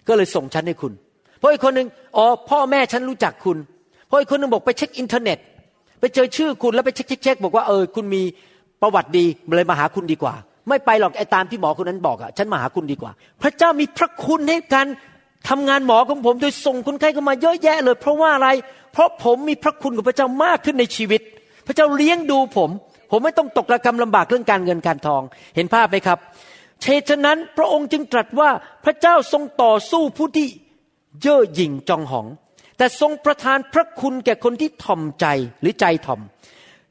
[0.09, 0.93] ก็เลยส่งฉันให้คุณ
[1.39, 3.59] เพราะอีกคนหนึ่งอ๋อพ่อแม่ฉันรู้จักคุณ
[4.07, 5.39] เพราะอีกคนหนึ่งบอกไปเช็คอินเทอร์เน็ต
[6.01, 8.23] ไปเจอชื่อคุณแล้วไปเช็คเช็คบอกว่าเออคุณมี
[8.83, 9.25] ประวัติดี
[9.57, 10.35] เลยมาหาคุณดีกว่า
[10.69, 14.87] ไม่ไปหรอกไอ้ตามที่หมอคนนั้นบอกอะฉันมาหาคุณดีกว่า พระเจ้ามีพระคุณให้การ
[15.49, 18.49] ทำงานหมอของผมโดยส่งคนไข้เข้ามาเยอะแยะเลย เพราะว่าอะไร
[18.93, 21.21] เพราะผมมีพระคุณของพระเจ้ามากขึ้นในชีวิต
[21.67, 22.71] พระเจ้าเลี้ยงดูผม
[23.11, 25.23] ผมไม่ต้องตกระกรรมลำบากเรื่องการเงินการทอง
[25.57, 26.19] เห็นภาพไหมครับ
[26.83, 28.51] เชฉะนั้นพระองค์จึงตรัสว่า
[28.85, 30.47] พระเจ้าทรงต่อสู้ผู้ที่
[31.23, 32.27] เย่อหยิ่งจองหอง
[32.77, 35.27] แต่ทรงประทานพระคุณแก่คนที่ถ่อมใจ
[35.61, 36.21] หรือใจถ่อม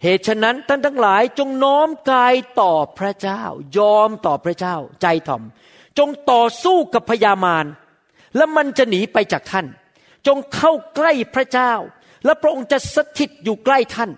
[0.03, 3.43] เหตุฉะนั้นท่านทั้งหลายจงน้อมกายต่อพระเจ้า
[3.77, 5.43] ยอมต่อพระเจ้า ใจถ่อม
[5.97, 7.65] จงต่อสู้กับพยามาร
[8.37, 9.65] และมันจะหนีไปจากท่าน
[10.27, 11.73] จงเข้าใกล้พระเจ้า
[12.25, 14.11] และพระองค์จะสถิตอยู่ใกล้ท่าน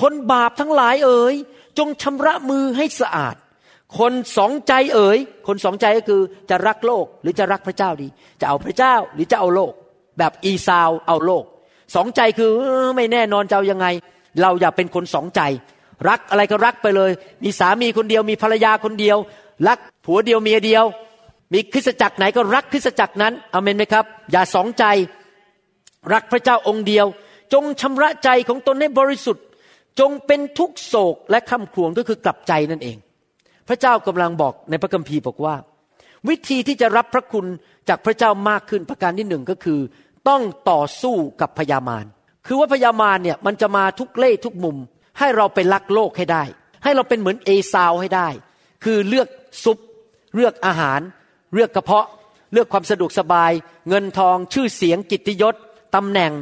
[0.00, 1.34] คนบาปทั้งหลายเอ๋ย
[1.78, 3.36] จงชำระมือให้สะอาด
[3.98, 8.08] คนสองใจเอ๋ย คนสองใจก็คือจะรักโลกหรือจะรักพระเจ้าดี
[8.40, 9.72] จะเอาพระเจ้าหรือจะเอาโลก
[10.18, 11.44] แบบอีซาวเอาโลก
[11.94, 12.52] สองใจคือ
[12.96, 13.86] ไม่แน่นอนจะเอายังไง
[14.40, 15.40] เราอย่าเป็นคนสองใจ
[16.08, 17.10] รักอะไรก็รักไปเลย
[17.42, 19.16] มีสามีคนเดียว มีภรรยาคนเดียว
[19.68, 20.84] รักผัวเดียวเมียเดียว
[21.52, 24.84] มีคริสตจักรไหนก็รักคริสตจักรนั้นอเมนไหมครับ อย่าสองใจ
[26.12, 27.06] รักพระเจ้าองค์เดียว
[27.52, 29.44] จงชำระใจของตนให้บริสุทธิ์
[30.00, 32.96] จงเป็นทุกโศกและคำครวญก็คือกลับใจนั่นเอง
[33.68, 35.54] พระเจ้ากำลังบอกในพระคัมภีร์บอกว่า
[36.28, 37.46] วิธีที่จะรับพระคุณ
[37.88, 39.80] จากพระเจ้ามากขึ้นประการที่หนึ่งก็คือ
[40.28, 42.04] ต้องต่อสู้กับพยามาร
[42.46, 44.76] คือว่าพยามารเนี่ยมันจะมาทุกเล่ทุกมุม
[45.18, 46.44] ให้เราไปรักโลกให้ได้
[46.84, 48.28] ให้เราเป็นเหมือนเอซาวให้ได้
[48.84, 49.28] คือเลือก
[49.64, 49.78] ซุป
[50.34, 51.00] เลือกอาหาร
[51.54, 52.06] เลือกกระเพาะ
[52.52, 53.52] เลือกความสะดวกสบาย
[53.88, 55.54] เงินทองชื่อเสียงกิตติยศ
[55.94, 56.32] ตำแหน่ง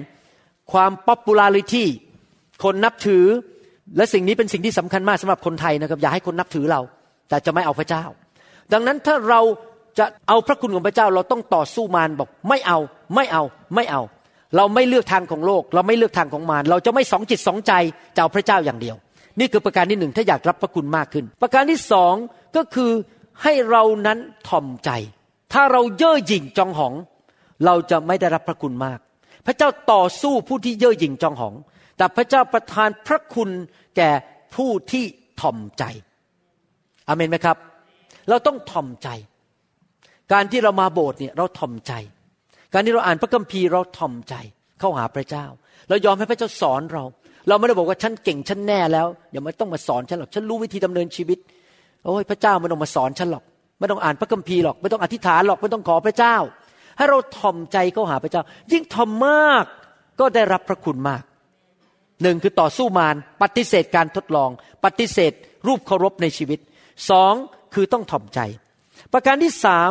[0.73, 1.89] ความป๊อปปูลาริตี้
[2.63, 3.25] คนนับถือ
[3.97, 6.81] และสิ่งนี้เป็นสิ่งที่สำคัญมากสำหรับคนไทยนะครับ อย่าให้คนนับถือเรา
[7.29, 8.05] แต่จะไม่เอาพระเจ้า
[8.73, 9.41] ดังนั้นถ้าเรา
[9.99, 12.79] จะเอาพระคุณของพระเจ้าเราต้องต่อสู้มารบอกไม่เอา
[13.15, 13.43] ไม่เอา
[13.75, 14.03] ไม่เอา
[14.57, 17.73] เราไม่เลือกทางของโลก เราไม่เลือกทางของมารเราจะไม่สองจิตสองใจ
[18.15, 18.97] จะเอาพระเจ้าอย่างเดียว
[19.39, 22.15] นี่คือประการที่หนึ่งถ้าอยากรับพระคุณมากขึ้น ประการที่สอง
[22.57, 22.93] ก็คือ
[23.43, 24.19] ให้เรานั้น
[24.49, 24.91] ถ่อมใจ
[25.53, 26.95] ถ้าเราเย่อหยิ่งจองหอง
[27.65, 28.99] เราจะไม่ได้รับพระคุณมาก
[29.47, 31.55] พระเจ้าต่อสู้ผู้ที่เย่อหยิ่งจองหอง
[31.97, 33.51] แต่พระเจ้าประทานพระคุณ
[33.97, 34.11] แก่
[34.55, 35.05] ผู้ที่
[35.41, 35.85] ถ่อมใจ
[37.09, 37.57] อเมนไหมครับ
[38.29, 39.09] เราต้องถ่อมใจ
[40.33, 41.93] การที่เรามาโบสถ์เนี่ยเราถ่อมใจ
[42.75, 44.35] การที่เราอ่านพระคัมภีร์เราถ่อมใจ
[44.81, 45.47] เข้าหาพระเจ้า
[45.89, 47.05] เรายอมให้พระเจ้าสอนเรา
[47.49, 51.39] เราไม่ได้บอกว่าฉันเก่งฉันแน่แล้วอย่ามาต้องมาสอนฉันหรอกฉันรู้วิธีดำเนินชีวิต
[52.05, 53.45] โอ้ยพระเจ้าไม่ต้องมาสอนฉันหรอก
[53.79, 56.37] ไม่ต้องอ่านพระคัมภีร์หรอก ไม่ต้องอธิษฐานหรอกไม่ต้องขอพระเจ้า
[56.97, 59.65] ให้เราถ่อมใจเข้าหาพระเจ้า ยิ่งถ่อมมาก
[60.21, 61.23] ก็ได้รับพระคุณมาก
[62.23, 64.51] หนึ่งคือต่อสู้มารปฏิเสธการทดลอง
[64.85, 65.33] ปฏิเสธ
[65.67, 66.59] รูปเคารพในชีวิต
[67.11, 67.35] สอง
[67.75, 68.41] คือต้องถ่อมใจ
[69.13, 69.91] ประการที่สาม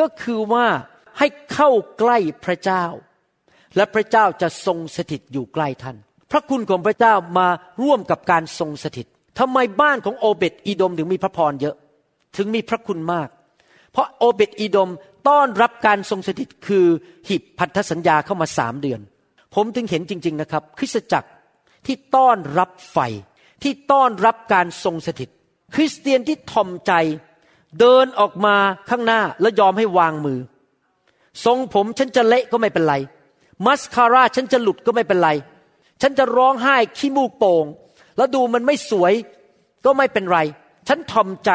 [0.00, 0.66] ก็คือว่า
[1.18, 2.84] ให้เข้าใกล้พระเจ้า
[3.76, 5.96] และพระเจ้าจะทรงสถิตอยู่ใกล้ท่าน
[6.30, 7.48] พระคุณของพระเจ้ามา
[7.82, 9.06] ร่วมกับการทรงสถิต
[9.38, 11.76] ทำไมบ้านของโอเบตอีดมถึงมีพระพรเยอะ
[12.36, 13.28] ถึงมีพระคุณมาก
[13.92, 14.90] เพราะโอเบตอีดม
[15.28, 16.86] ต้อนรับการทรงสถิตคือ
[17.28, 19.00] หิบพันธสัญญาเข้ามาสามเดือน
[19.54, 21.30] ผมถึงเห็นจริง ๆนะครับ คริสตจักร
[21.86, 22.98] ที่ต้อนรับไฟ
[23.62, 25.28] ที่ต้อนรับการทรงสถิต
[25.74, 26.92] คริสเตียนที่ทอมใจ
[27.78, 28.56] เดินออกมา
[28.90, 30.38] ข้างหน้าแล้วยอมให้วางมือ
[31.44, 32.94] ทรงผมฉันจะเละก็ไม่เป็นไร
[33.66, 35.30] มัสคาร่าฉันจะหลุดก็ไม่เป็นไร
[36.02, 37.64] ฉันจะร้องไห้ขี้มูกโป่ง
[38.16, 39.12] แล้วดูมันไม่สวย
[39.84, 40.38] ก็ไม่เป็นไร
[40.88, 41.50] ฉันทอมใจ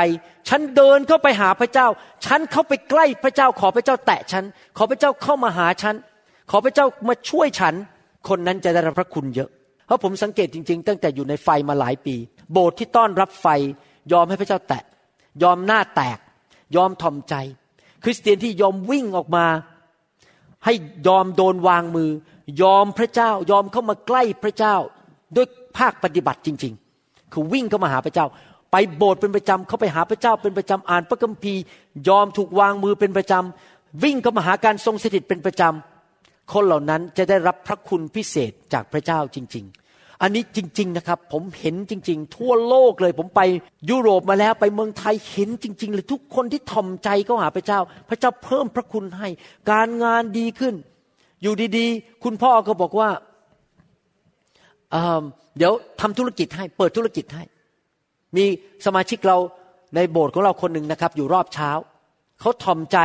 [0.50, 1.88] ฉันเดินเข้าไปหาพระเจ้า
[2.26, 4.44] ฉันเข้าไปใกล้พระเจ้า ขอพระเจ้าแตะฉัน
[4.78, 5.96] ขอพระเจ้าเข้ามาหาฉัน
[6.52, 7.76] ขอพระเจ้ามาช่วยฉัน
[8.30, 9.50] คนนั้นจะได้รับพระคุณเยอะ
[9.86, 12.16] เพราะผมสังเกตจริง ๆ ตั้งแต่อยู่ในไฟมาหลายปี
[12.52, 13.48] โบสถ์ที่ต้อนรับไฟ
[14.12, 14.84] ยอมให้พระเจ้าแตะ
[15.44, 16.20] ยอมหน้าแตก
[16.76, 17.36] ยอมทอมใจ
[18.04, 19.46] คริสเตียนที่ยอมวิ่งออกมา
[20.66, 20.74] ให้
[21.08, 22.10] ยอมโดนวางมือ
[22.62, 24.76] ยอมพระเจ้า ยอมเข้ามาใกล้พระเจ้า
[25.36, 26.74] ด้วยภาคปฏิบัติจริง
[27.04, 28.26] ๆ คือวิ่งเข้ามาหาพระเจ้า
[28.72, 31.62] ไปโบสถ์เป็นประจำเข้าไปหาพระเจ้าเป็นประจำอ่านพระคัมภีร์
[32.08, 39.85] ยอมถูกวางมือเป็นประจำวิ่งเข้ามาหาการทรงสถิตเป็นประจำคนเหล่านั้นจะได้รับพระคุณพิเศษจากพระเจ้าจริง ๆ
[40.22, 43.42] อันนี้จริง ๆนะครับ ผมเห็นจริง ๆ ทั่วโลกเลย ผมไป
[43.90, 49.28] ยุโรปมาแล้วไปเมืองไทยเห็นจริง ๆ เลยทุกคนที่ถ่อมใจเข้าหาพระเจ้า พระเจ้าเพิ่มพระคุณให้
[49.72, 50.76] การงานดีขึ้น
[51.42, 53.10] อยู่ดีๆ คุณพ่อก็บอกว่า
[55.58, 57.44] เดี๋ยวทำธุรกิจให้ เปิดธุรกิจให้
[58.36, 58.46] มี
[58.86, 59.38] สมาชิกเรา
[59.96, 61.70] ในโบสถ์ของเราคนหนึ่งนะครับ อยู่รอบเช้า
[62.40, 62.98] เขาถ่อมใจ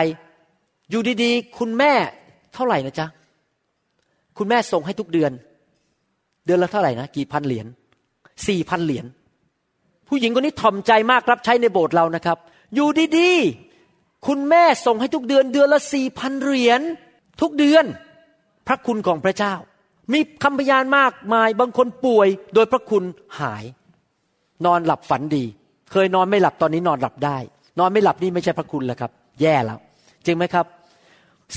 [0.91, 1.93] อยู่ดีๆ คุณแม่
[2.55, 3.07] เท่าไหร่นะจ๊ะ
[4.39, 5.33] คุณแม่ส่งให้ทุกเดือน
[6.51, 7.67] ดือนละเท่าไหร่นะกี่พันเหรียญ
[8.49, 9.07] สี่พันเหรียญ
[10.09, 12.39] ผู้หญิงคนนี้ถ่อมใจมากรับใช้ในโบสถ์เรานะครับ
[12.75, 12.89] อยู่
[13.19, 16.81] ดีๆ คุณแม่ส่งให้ทุกเดือนเดือนละสี่พันเหรียญ
[17.41, 17.85] ทุกเดือน
[18.67, 19.55] พระคุณของพระเจ้า
[20.13, 23.05] มีคำพยานมากมายบางคนป่วย โดยพระคุณ
[23.41, 23.65] หาย
[24.67, 25.45] นอนหลับฝันดี
[25.93, 27.39] เคยนอนไม่หลับตอนนี้นอนหลับได้
[27.79, 29.79] นอนไม่หลับนี่ไม่ใช่พระคุณแล้วครับ แย่แล้ว
[30.25, 30.67] จริงไหมครับ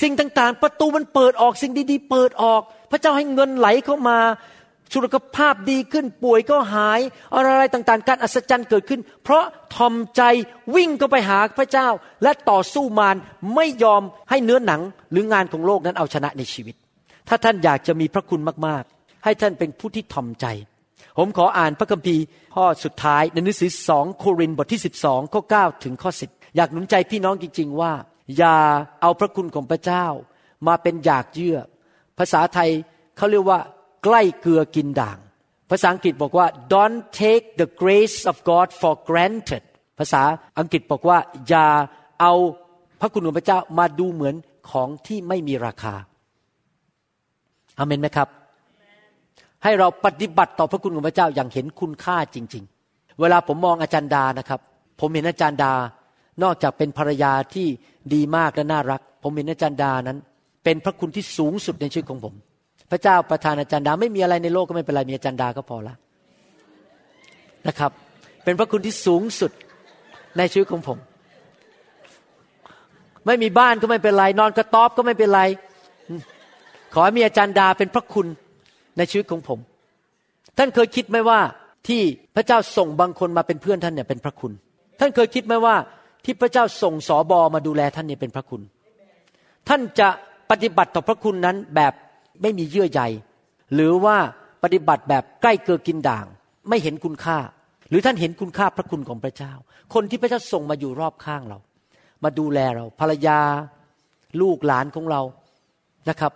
[0.01, 4.17] สิ่งต่างๆ ประตูมันเปิดออกสิ่งดีๆ เปิดออก พระเจ้าให้เงินไหลเข้ามา
[4.93, 6.99] สุขภาพดีขึ้นป่วยก็หาย
[7.35, 9.43] อะไรต่างๆ การอัศจรรย์เกิดขึ้น เพราะ
[9.75, 10.21] ทอมใจ
[10.75, 11.87] วิ่งเข้าไปหาพระเจ้า
[12.23, 13.15] และต่อสู้มาร
[13.55, 14.81] ไม่ยอมให้เนื้อหนัง
[15.11, 16.75] หรืองานของโลกนั้นเอาชนะในชีวิต
[17.27, 20.45] ถ้าท่านอยากจะมีพระคุณมากๆ ให้ท่านเป็นผู้ที่ทอมใจ
[21.17, 22.23] ผมขออ่านพระคัมภีร์
[22.55, 27.91] ข้อสุดท้ายในหนังสือสองโครินบทที่ 12ข้อ9ถึงข้อ10 อยากหนุนใจพี่น้องจริง ๆ ว่า
[28.37, 28.57] อย่า
[29.01, 30.05] เอาพระคุณของพระเจ้า
[30.67, 31.57] มาเป็นอยากเยื่อ
[32.17, 32.69] ภาษาไทย
[33.17, 33.59] เขาเรียกว่า
[34.03, 35.17] ใกล้เกลือกินด่าง
[35.69, 39.63] ภาษาอังกฤษบอกว่า don't take the grace of God for granted
[39.99, 40.21] ภาษา
[40.59, 41.67] อังกฤษบอกว่า อย่า
[42.21, 42.33] เอา
[42.99, 44.35] พระคุณของพระเจ้ามาดูเหมือน
[44.71, 45.93] ของที่ไม่มีราคา
[47.77, 48.27] อเมนไหมครับ
[49.63, 54.59] ให้เราปฏิบัติต่อพระคุณของพระเจ้าอย่างเห็นคุณค่าจริง ๆ เวลาผมมองอาจารย์ดานะครับ
[54.99, 55.73] ผมเห็นอาจารย์ดา
[56.43, 57.67] นอกจากเป็นภรรยาที่
[58.13, 60.19] ดีมากและน่ารัก ผมเห็นอาจารย์ดานั้น
[60.63, 62.33] เป็นพระคุณที่สูงสุดในชีวิตของผม
[62.93, 65.95] พระเจ้าประทานอาจารย์ดาไม่มีอะไรในโลกก็ไม่เป็นไรมีอาจารย์ดาก็พอละ
[67.67, 67.91] นะครับ
[68.43, 69.51] เป็นพระคุณที่สูงสุด
[70.37, 70.97] ในชีวิตของผม
[73.25, 75.41] ไม่มีบ้านก็ไม่เป็นไร นอนกระต๊อบก็ไม่เป็นไร
[76.93, 78.27] ขอให้มีอาจารย์ดาเป็นพระคุณ
[78.97, 79.59] ในชีวิตของผม
[80.57, 81.39] ท่านเคยคิดไหมว่า
[81.87, 82.01] ที่
[82.35, 84.51] พระเจ้าส่งบางคนมาเป็นเพื่อนท่านเนี่ยเป็นพระคุณ
[84.99, 85.75] ท่านเคยคิดไหมว่า
[86.25, 88.61] ที่พระเจ้าส่งสอบอมาดูแลท่านเนี่ยเป็นพระคุณ
[89.69, 90.09] ท่านจะ
[90.51, 91.93] ปฏิบัติต่อพระคุณนั้นแบบ
[92.41, 93.01] ไม่มีเยื่อใย
[93.73, 94.17] หรือว่า
[94.63, 96.25] ปฏิบัติแบบใกล้เกลือกินด่าง
[96.69, 97.37] ไม่เห็นคุณค่า
[97.89, 99.53] หรือท่านเห็นคุณค่าพระคุณของพระเจ้า
[99.93, 101.59] คนที่พระเจ้าส่งมาอยู่รอบข้างเรา
[102.23, 103.39] มาดูแลเราภรรยา
[104.41, 105.21] ลูกหลานของเรา
[106.09, 106.31] นะครับ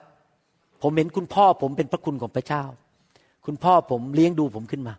[0.83, 2.63] ผมเห็นคุณพ่อผมเป็นพระคุณของพระเจ้า
[3.45, 4.93] คุณพ่อผมเลี้ยงดูผมขึ้นมา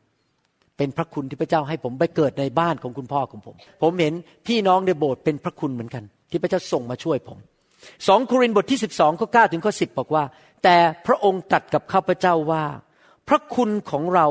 [0.78, 4.14] เป็นพระคุณที่พระเจ้าให้ผมไปเกิดในบ้านของคุณพ่อของผม ผมเห็น
[4.46, 7.38] พี่น้องในโบสถ์เป็นพระคุณเหมือนกัน ที่พระเจ้าส่งมาช่วยผม
[8.08, 10.22] สองโครินธ์บทที่สิบสองข้อเก้าถึงข้อสิบบอกว่า
[10.62, 12.64] แต่พระองค์ตรัสกับข้าพเจ้าว่า
[13.28, 14.26] พระคุณของเรา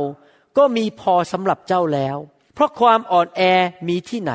[0.57, 2.17] ก็มีพอสำหรับเจ้าแล้ว
[2.53, 3.41] เพราะความอ่อนแอ
[3.87, 4.33] มีที่ไหน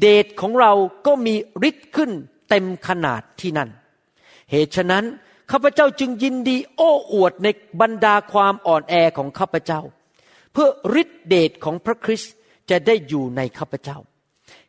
[0.00, 0.72] เดชของเรา
[1.06, 1.34] ก็มี
[1.68, 2.10] ฤทธิ์ขึ้น
[2.48, 3.70] เต็มขนาดที่นั่น
[4.50, 5.04] เหตุฉะนั้น
[5.50, 7.48] ข้าพเจ้าจึงยินดีโอ้อวดใน
[7.80, 9.80] บรรดาความอ่อนแอของข้าพเจ้า
[10.52, 10.68] เพื่อ
[11.00, 12.32] ฤทธิเดชของพระคริสต์
[12.70, 13.98] จะได้อยู่ในข้าพเจ้า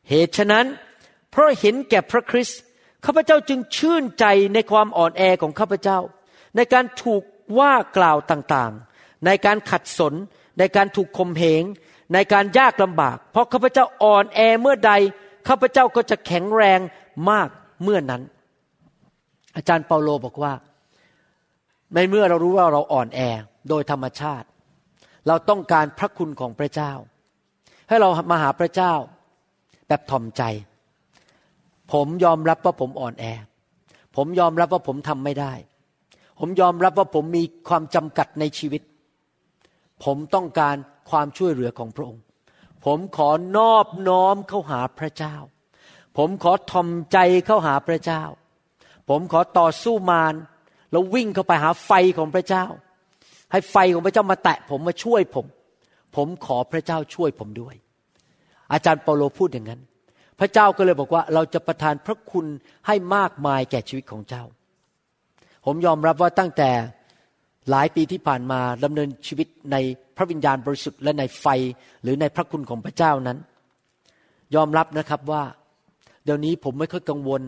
[0.09, 0.65] เหตุฉะนั้น
[1.31, 2.59] เพราะเห็นแก่พระคริสต์
[3.05, 5.99] ข้าพเจ้าจึงชื่นใจในความอ่อนแอของข้าพเจ้า
[6.57, 7.23] ในการถูก
[7.59, 10.13] ว่ากล่าวต่างๆ ในการขัดสน
[10.59, 11.63] ในการถูกข่มเหง
[12.13, 14.91] ในการยากลำบาก เพราะข้าพเจ้าอ่อนแอเมื่อใด
[15.47, 16.79] ข้าพเจ้าก็จะแข็งแรง
[17.29, 17.49] มาก
[17.83, 18.21] เมื่อนั้น
[19.55, 20.53] อาจารย์เปาโลบอกว่า
[21.93, 23.19] ในเมื่อเรารู้ว่าเราอ่อนแอ
[23.69, 24.47] โดยธรรมชาติ
[25.27, 26.91] เราต้องการพระคุณของพระเจ้า
[27.87, 28.93] ให้เรามาหาพระเจ้า
[29.87, 30.43] แบบถ่อมใจ
[31.93, 33.25] ผมยอมรับว่าผมอ่อนแอ
[34.15, 35.53] ผมยอมรับว่าผมทำไม่ได้
[36.39, 38.81] ผมยอมรับว่าผมมีความจำกัดในชีวิต
[40.03, 40.75] ผมต้องการ
[41.09, 42.23] ความช่วยเหลือของพระองค์
[42.85, 45.35] ผมขอนอบน้อมเข้าหาพระเจ้า
[46.17, 48.23] ผมขอทอมใจเข้าหาพระเจ้า
[49.09, 50.33] ผมขอต่อสู้มาร
[50.91, 52.65] แล้ววิ่งเข้าไปหาไฟของพระเจ้า
[53.51, 55.45] ให้ไฟของพระเจ้ามาแตะผมมาช่วยผม
[56.15, 57.75] ผมขอพระเจ้าช่วยผมด้วย
[58.73, 59.81] อาจารย์เปาโลพูดอย่างนั้น
[60.39, 62.45] พระเจ้าก็เลยบอกว่าเราจะประทานพระคุณ
[62.87, 64.43] ให้มากมายแก่ชีวิตของเจ้า
[65.69, 66.69] ผมยอมรับว่าตั้งแต่
[67.69, 69.75] หลายปีที่ผ่านมาดำเนินชีวิตใน
[70.17, 71.45] พระวิญญาณบริสุทธิ์และในไฟ
[72.03, 73.37] หรือในพระคุณของพระเจ้านั้น
[74.55, 75.43] ยอมรับนะครับว่า
[76.25, 77.41] เดี๋ยวนี้ผมไม่ค่อยกังวล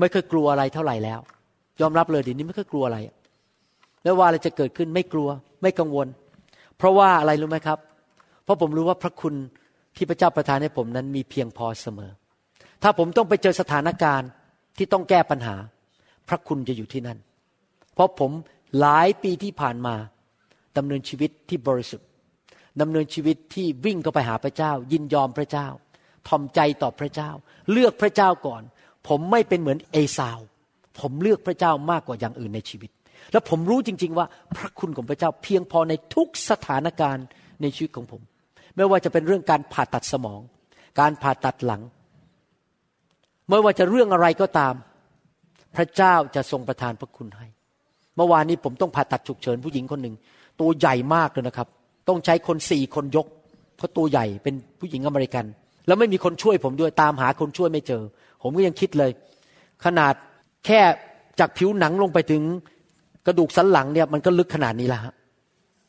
[0.00, 1.20] ไม่ค่อยกลัวอะไรเท่าไหร่แล้ว
[1.80, 2.98] ยอมรับเลยเดี๋ยวนี้ไม่ค่อยกลัวอะไร
[4.02, 5.28] ไม่ว่าอะไรจะเกิดขึ้นไม่กลัว
[5.62, 6.06] ไม่กังวล
[6.78, 7.78] เพราะว่าอะไรรู้ไหมครับ
[8.44, 9.34] เพราะผมรู้ว่าพระคุณ
[9.96, 12.10] ที่พระเจ้าประทานให้ผมนั้นมีเพียงพอเสมอ
[12.82, 14.28] ถ้าผมต้องไปเจอสถานการณ์
[14.76, 15.56] ที่ต้องแก้ปัญหา
[16.28, 17.18] พระคุณจะอยู่ที่นั่น
[17.94, 18.30] เพราะผม
[18.80, 19.94] หลายปีที่ผ่านมา
[20.76, 22.08] ดำเนินชีวิตที่บริสุทธิ์
[22.80, 25.68] ดำเนินชีวิตที่วิ่งเข้าไปหาพระเจ้า ยินยอมพระเจ้า
[26.28, 27.30] ทอมใจต่อพระเจ้า
[27.72, 28.62] เลือกพระเจ้าก่อน
[29.08, 30.38] ผมไม่เป็นเหมือนเอสาว
[31.00, 32.90] ผมเลือกพระเจ้ามากกว่าอย่างอื่นในชีวิต
[33.32, 37.26] แล้วผมรู้จริง ๆ ว่าพระคุณของพระเจ้าเพียงพอในทุกสถานการณ์
[37.62, 38.22] ในชีวิตของผม
[38.76, 40.40] ไม่ว่าจะเป็นเรื่องการผ่าตัดสมอง
[41.00, 41.82] การผ่าตัดหลัง
[43.48, 44.74] ไม่ว่าจะเรื่องอะไรก็ตาม
[45.76, 47.46] พระเจ้าจะทรงประทานพระคุณให้
[48.16, 50.14] เมื่อวานนี้ผมต้องผ่าตัดฉุกเฉินผู้หญิงคนหนึ่ง
[50.60, 51.68] ตัวใหญ่มากเลยนะครับ
[52.08, 53.26] ต้องใช้คนสี่คนยก
[53.76, 55.44] เพราะตัวใหญ่เป็นผู้หญิงอเมริกัน
[55.86, 58.02] แล้วไม่มีคนช่วยผมด้วยตามหาคนช่วยไม่เจอ
[58.42, 59.10] ผมก็ยังคิดเลย
[59.84, 60.14] ขนาด
[60.66, 60.80] แค่
[61.40, 62.42] จากผิวหนังลงไปถึง
[63.26, 65.00] กระดูกสันหลังเนี่ยมันก็ลึกขนาดนี้ละ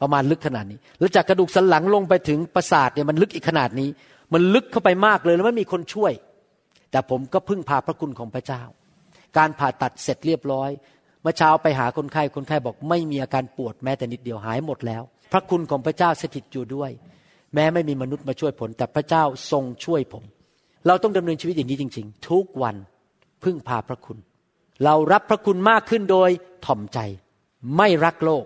[0.02, 3.90] ประมาณลึกขนาดนี้ แล้วจากกระดูกสันหลังลงไปถึงประสาทเนี่ยมันลึกอีกขนาดนี้
[4.34, 6.12] มันลึกเข้าไปมากเลยแล้วไม่มีคนช่วย
[6.92, 8.62] แต่ผมก็พึ่งพาพระคุณของพระเจ้า
[9.38, 10.70] การผ่าตัดเสร็จเรียบร้อย
[11.22, 16.92] เมื่อเช้าไปหาคนไข้คนไข้บอกไม่มีอาการปวดแม้แต่นิดเดียวหายหมดแล้ว พระคุณของพระเจ้าสถิตอยู่ด้วย
[17.54, 20.24] แม้ไม่มีมนุษย์มาช่วยผล แต่พระเจ้าทรงช่วยผม
[20.88, 22.76] เราต้องดำเนินชีวิตอย่างนี้จริง ๆ ทุกวัน
[23.44, 24.18] พึ่งพาพระคุณ
[24.84, 26.30] เรารับพระคุณมากขึ้นโดย
[26.66, 27.00] ถ่อมใจ
[27.78, 28.46] ไม่รักโลก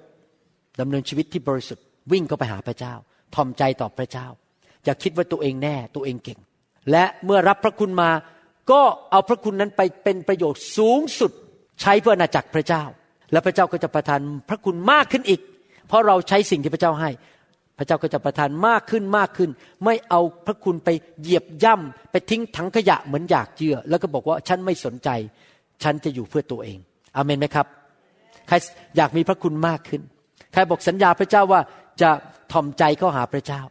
[0.79, 2.93] ดำเนินชีวิตที่บริสุทธิ์วิ่งเข้าไปหาพระเจ้า
[3.35, 4.27] ถ่อมใจต่อพระเจ้า
[4.85, 6.39] อย่าคิดว่าตัวเองแน่ตัวเองเก่ง
[6.91, 8.09] และเมื่อรับพระคุณมา
[8.71, 11.31] ก็เอาพระคุณนั้นไปเป็นประโยชน์สูงสุด
[11.81, 12.83] ใช้เพื่อนาจักรพระเจ้า
[13.31, 15.41] และพระเจ้าก็จะประทานพระคุณมากขึ้นอีก
[15.87, 17.09] เพราะเราใช้สิ่งที่พระเจ้าให้
[17.77, 19.49] พระเจ้าก็จะประทานมากขึ้นมากขึ้น
[19.85, 20.89] ไม่เอาพระคุณไป
[21.21, 25.09] เหยียบย่ำไปทิ้งถังขยะเหมือนอยากเยื่อ แล้วก็บอกว่าฉันไม่สนใจ
[25.83, 26.77] ฉันจะอยู่เพื่อตัวเอง
[27.15, 27.67] อเมนไหมครับ
[28.47, 28.55] ใคร
[28.97, 30.01] อยากมีพระคุณมากขึ้น
[30.53, 31.61] ใครบอกสัญญาพระเจ้าว่า
[32.01, 32.09] จะ
[32.51, 33.61] ถ่อมใจเข้าหาพระเจ้า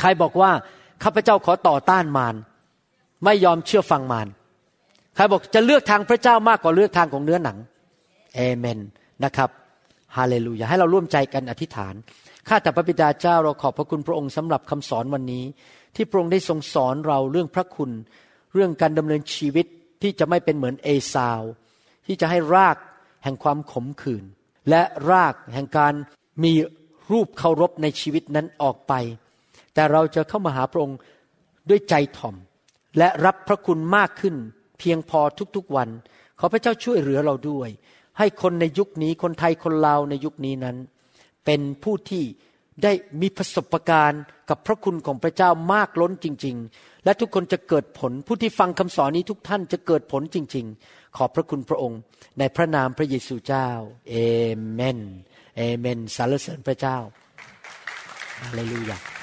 [0.00, 0.50] ใครบอกว่า
[1.02, 2.34] ข้าพเจ้าขอต่อต้านมาร
[3.24, 4.28] ไม่ยอมเชื่อฟังมาร
[5.14, 7.58] ใครบอกจะเลือกทางพระเจ้ามากกว่าเลือกทางของเนื้อหนัง
[8.34, 8.78] เอเมน
[9.24, 9.50] นะครับ
[10.16, 11.94] ฮาเลลูยาให้เราร่วมใจกันอธิษฐาน
[12.48, 15.44] ข้าแต่พระบิดาเจ้าเราขอบพระคุณพระองค์สำหรับคำสอนวันนี้
[15.94, 17.90] ที่พระองค์ได้ทรงสอนเราเรื่องพระคุณ
[18.54, 19.66] เรื่องการดำเนินชีวิต
[20.02, 21.42] ที่จะไม่เป็นเหมือนเอซาว
[22.06, 22.76] ที่จะให้ราก
[23.24, 24.24] แห่งความขมขื่น
[24.70, 25.94] และรากแห่งการ
[26.44, 26.52] มี
[27.12, 28.92] รูปเคารพในชีวิตนั้นออกไป
[29.74, 30.98] แต่เราจะเข้ามาหาพระองค์
[31.68, 32.34] ด้วยใจถ่อม
[32.98, 34.36] และรับพระคุณมากขึ้น
[34.78, 35.20] เพียงพอ
[35.56, 35.88] ทุกๆวัน
[36.38, 37.68] ขอพระเจ้าช่วยเหลือเราด้วย
[38.18, 40.76] ให้คนในยุคนี้คนไทยคนลาวในยุคนี้นั้น
[41.44, 42.24] เป็นผู้ที่
[42.82, 52.00] ได้มีประสบการณ์กับพระคุณของพระเจ้ามากล้นจริง ๆ และทุกคนจะเกิดผลผู้ที่ฟังคำสอนนี้ทุกท่านจะเกิดผลจริง ๆ ขอบพระคุณพระองค์
[52.38, 53.68] ในพระนามพระเยซูเจ้า
[54.10, 54.14] เอ
[54.72, 54.98] เมน
[55.56, 56.96] เอเมนสรรเสริญพระเจ้า
[58.40, 59.13] ฮาเลลูยา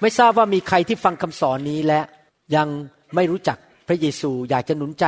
[0.00, 2.00] ไม่ทราบว่ามีใครที่ฟังคำสอนนี้และ
[2.56, 2.68] ยัง
[3.14, 5.04] ไม่รู้จักพระเยซู อยากจะหนุนใจ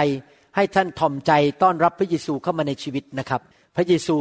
[0.57, 1.32] ให้ท่านทอมใจ
[1.62, 3.41] ต้อนรับพระเยซูเข้ามาในชีวิตนะครับ
[3.76, 4.16] พระเยซู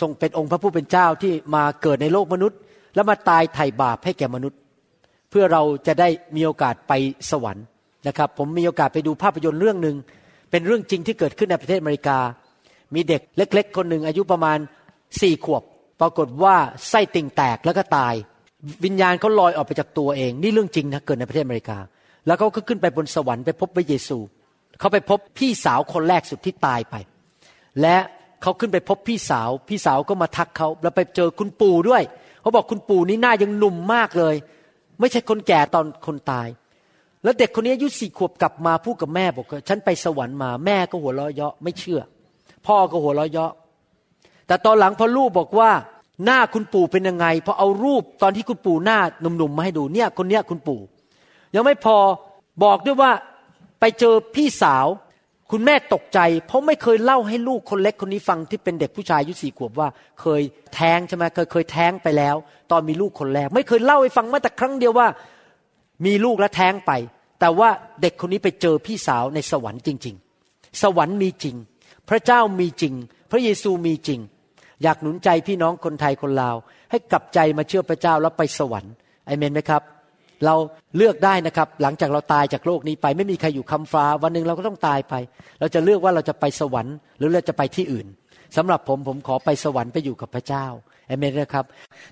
[0.00, 2.58] ทรงเป็นองค์พระผู้เป็นเจ้าที่มาเกิดในโลกมนุษย์
[2.94, 4.58] แล้วมาตายไถ่บาปให้แก่มนุษย์
[5.30, 6.92] เพื่อเราจะได้มีโอกาสไป
[7.30, 7.64] สวรรค์
[8.08, 9.96] นะครับ ผมมีโอกาสไปดูภาพยนตร์เรื่องหนึ่ง
[10.50, 12.18] เป็นเรื่องจริงที่เกิดขึ้นในประเทศอเมริกา
[12.94, 14.58] มีเด็กเล็ก ๆ คนหนึ่งอายุประมาณ
[15.20, 15.62] สี่ขวบ
[16.00, 16.56] ปรากฏว่า
[16.88, 18.14] ไส้ติ่งแตกแล้วก็ตาย
[18.84, 21.78] วิญญาณเขาลอยออกไปจากตัวเอง นี่เรื่องจริงนะเกิดในประเทศอเมริกา
[22.26, 24.18] แล้วเขาก็ขึ้นไปบนสวรรค์ไปพบพระเยซู
[24.78, 26.94] เขาไปพบพี่สาวคนแรกสุดที่ตายไป
[27.80, 27.96] และ
[28.42, 32.02] เขาขึ้นไปพบพี่สาว พี่สาวก็มาทักเขาแล้วไปเจอคุณปู่ด้วย
[32.40, 34.34] เขาบอกคุณปู่นี่หน้ายังหนุ่มมากเลย
[35.00, 36.48] ไม่ใช่คนแก่ตอนคนตาย
[37.22, 42.00] แล้วเด็กคนนี้อายุสี่ขวบกลับมาพูดกับแม่บอกฉันไปสวรรค์มาแม่ก็หัวเราะเยาะไม่เชื่อ
[42.66, 43.52] พ่อก็หัวเราะเยาะ
[44.46, 45.70] แต่ตอนหลังพอลูกบอกว่า
[46.24, 50.80] หน้าคุณปู่เป็นยังไงพอเอารูปตอนที่คุณปู่หน้าหนุ่มๆมาให้ดูเนี่ยคนเนี้ยคุณปู่
[51.54, 51.96] ยังไม่พอ
[52.64, 53.12] บอกด้วยว่า
[53.80, 54.86] ไปเจอพี่สาว
[55.50, 59.88] คุณแม่ตกใจ เพราะไม่เคยเล่าให้ลูกคนเล็กคนนี้ฟังที่เป็นเด็กผู้ชายอายุสี่ขวบว่า
[60.20, 60.42] เคย
[60.74, 62.36] แท้งใช่ไหมเคยเคยแท้งไปแล้ว
[62.70, 65.08] ตอนมีลูกคนแรก ไม่เคยเล่าให้ฟังแม้แต่ครั้งเดียวว่า
[66.06, 66.92] มีลูกและแท้งไป
[67.40, 67.68] แต่ว่า
[68.02, 70.16] เด็กคนนี้ไปเจอพี่สาวในสวรรค์จริง
[70.48, 71.56] ๆ สวรรค์มีจริง
[72.08, 72.94] พระเจ้ามีจริง
[73.30, 74.20] พระเยซูมีจริง
[74.82, 76.56] อยากหนุนใจพี่น้องคนไทยคนลาว
[76.90, 78.92] ให้กลับใจมาเชื่อพระเจ้าแล้วไปสวรรค์
[79.26, 79.82] ไอเมนไหมครับ
[80.44, 80.54] เรา
[80.96, 85.14] เลือกได้นะครับ หลังจากเราตายจากโลกนี้ไป ไม่มีใครอยู่คำฟ้า วันหนึ่งเราก็ต้องตายไป
[85.60, 88.06] เราจะเลือกว่าเราจะไปสวรรค์หรือเราจะไปที่อื่น
[88.56, 90.66] สำหรับผมผมขอไปสวรรค์ไปอยู่กับพระเจ้า
[91.08, 91.64] เอเมนนะครับ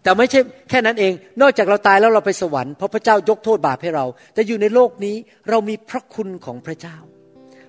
[0.03, 0.41] แต่ไม่ใช่
[0.71, 5.17] แค่นั้นเอง นอกจากเราตายแล้วเราไปสวรรค์เพราะพระเจ้ายกโทษบาปให้เรา แต่อยู่ในโลกนี้
[5.51, 6.97] เรามีพระคุณของพระเจ้า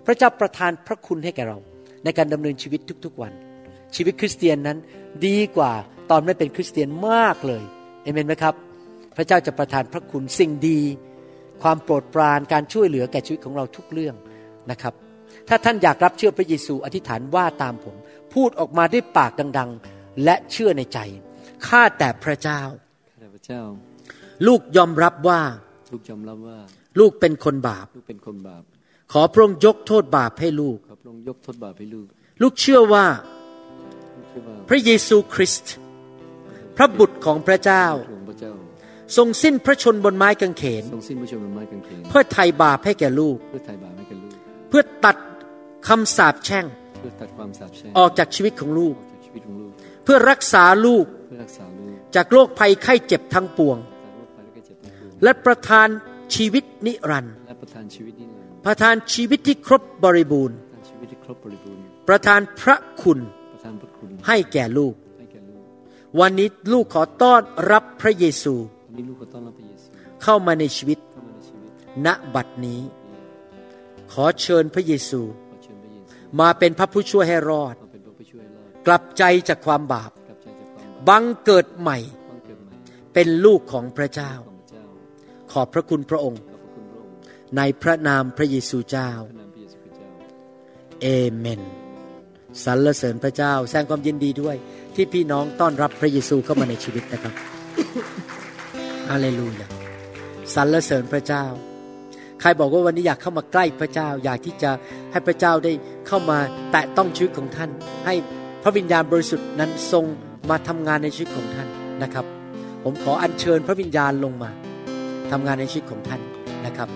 [0.06, 1.58] พระเจ้าประทานพระคุณให้แก่เรา
[2.04, 3.34] ในการดำเนินชีวิตทุกๆวัน
[3.96, 4.78] ชีวิตคริสเตียนนั้น
[5.28, 5.74] ดีกว่า
[6.12, 7.64] ตอนไม่เป็นคริสเตียนมากเลย
[8.04, 8.56] เอเมนไหมครับ
[9.18, 10.80] พระเจ้าจะประทานพระคุณสิ่งดี
[11.62, 14.16] ความโปรดปรานการช่วยเหลือแก่ชีวิตของเราทุกเรื่อง
[14.72, 14.94] นะครับ
[15.50, 17.96] ถ้าท่านอยากรับเชื่อพระเยซูอธิษฐานว่าตามผม
[18.34, 21.00] พูดออกมาด้วยปากดัง ๆ และเชื่อในใจ
[21.68, 22.62] ข้าแต่พระเจ้า
[23.22, 23.62] ข้าพเจ้า
[24.48, 25.41] ลูกยอมรับว่า
[25.91, 26.60] ลูกยอมรับว่า
[27.00, 28.64] ลูกเป็นคนบาปลูกเป็นคนบาป
[29.14, 32.08] ขอพระองค์ยกโทษบาปให้ลูกขอพระองค์ยกโทษบาปให้ลูก
[32.41, 33.43] ลูกเชื่อว่าลูกเชื่อว่า
[34.70, 35.74] พระเยซูคริสต์
[36.78, 38.52] พระบุตรของพระเจ้าพระองค์พระเจ้า
[39.18, 44.32] ทรงสิ้นพระชนบนไม้กางเขนทรงสิ้นพระชนม์บนไม้กางเขนเพื่อไถ่บาปให้แก่ลูกเพื่อไถ่บาปให้แก่ลูก
[44.70, 45.18] เพื่อตัด
[45.88, 46.66] คำสาปแช่ง
[47.00, 49.72] เพื่อตัดความสาปแช่งออกจากชีวิตของลูกออกจากชีวิตของลูก
[50.04, 55.88] เพื่อรักษาลูก เพื่อรักษาลูกจากโรคภัยไข้เจ็บทั้งปวงจากโรคภัยและไข้เจ็บทั้งปวงและประทาน
[56.36, 63.20] ชีวิตนิรันดร์และประทานชีวิตนิรันดร์ประทานชีวิตที่ครบบริบูรณ์ ประทานชีวิตที่ครบบริบูรณ์ประทานพระคุณ
[64.28, 65.64] ให้แก่ลูกให้แก่ลูก
[66.20, 67.41] วันนี้ลูกขอต้อน
[67.72, 68.54] รับพระเยซู
[68.88, 69.88] วันนี้ลูกขอต้อนรับพระเยซู
[70.24, 71.72] เข้ามาในชีวิตเข้ามาในชีวิต
[72.06, 72.82] ณบัดนี้
[74.12, 81.97] ขอเชิญพระเยซูขอเชิญพระเยซูมาเป็นพระผู้ช่วยให้รอดมาเป็นพระผู้ช่วยให้รอด กลับใจจากความบาปกลับใจจากความบาปบังเกิดใหม่
[82.30, 82.76] บังเกิดใหม่
[83.14, 84.84] เป็นลูกของพระเจ้าของพระเจ้า
[85.51, 90.10] ขอบพระคุณพระองค์ขอบพระคุณพระองค์ ในพระนามพระเยซูเจ้าพระนามพระเยซูคริสต์เจ้า
[91.01, 91.83] เอเมน
[92.66, 94.56] สรรเสริญพระเจ้า แสดงความยินดีด้วย
[94.95, 97.34] ที่พี่น้องต้อนรับพระเยซูเข้ามาในชีวิตนะครับ
[99.10, 99.68] ฮาเลลูยา
[100.56, 101.45] สรรเสริญพระเจ้า
[102.41, 104.72] ใครบอกว่าวันนี้อยากเข้ามาใกล้พระเจ้า อยากที่จะ
[105.12, 105.72] ให้พระเจ้าได้
[106.08, 106.38] เข้ามา
[106.72, 107.70] แตะต้องชีวิตของท่าน
[108.06, 108.14] ให้
[108.64, 110.06] พระวิญญาณบริสุทธิ์นั้นทรง
[110.49, 111.68] มาทำงานในชีวิตของท่าน
[112.04, 112.26] นะครับ
[112.84, 114.51] ผมขออัญเชิญพระวิญญาณลงมา
[115.32, 116.22] ทำงานในชีวิตของท่าน
[116.66, 116.89] นะครับ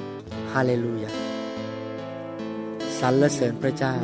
[0.53, 1.12] ฮาเลลูยา
[2.99, 3.95] สรรเสริญพระเจ้า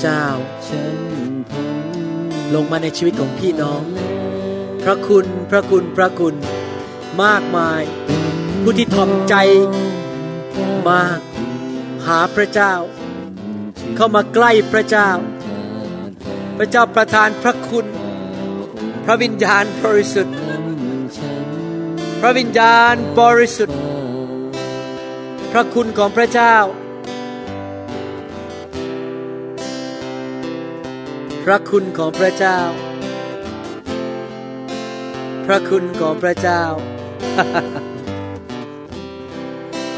[0.00, 0.26] เจ้า
[0.66, 0.96] ฉัน
[1.50, 1.64] พ้
[2.54, 3.82] ลงมาในชีวิตของพี่น้อง
[4.82, 6.34] พระคุณพระคุณพระคุณ
[7.22, 7.82] มากมาย
[8.62, 9.34] ผู้ที่ถ่อมใจ
[10.88, 11.00] มา
[12.06, 12.74] หาพระเจ้า
[13.96, 15.10] เข้ามาใกล้พระเจ้า
[16.58, 17.86] พระเจ้าประทานพระคุณ
[19.04, 20.36] พระวิญญาณบริสุทธิ์
[22.20, 23.80] พระวิญญาณบริสุทธิ์
[25.52, 26.56] พระคุณของพระเจ้า
[31.50, 32.58] ระคุณของพระเจ้า
[35.46, 36.62] พระคุณของพระเจ้า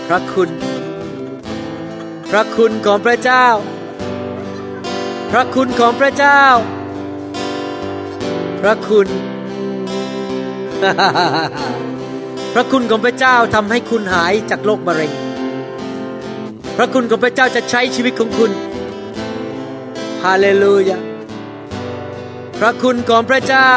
[0.08, 0.50] พระคุณ
[2.30, 3.46] พระคุณของพระเจ้า
[5.30, 6.42] พระคุณของพระเจ้า
[8.62, 9.08] พระคุณ
[12.54, 15.12] พระคุณของพระเจ้าทำให้คุณหายจากโรคมะเร็ง
[16.76, 18.50] พระคุณของพระเจ้าจะใช้ชีวิตของคุณ
[20.24, 21.11] ฮาเลลูยา
[22.62, 23.70] ระคุณของพระเจ้า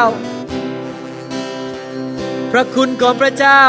[2.51, 3.61] พระคุณของพระเจ้า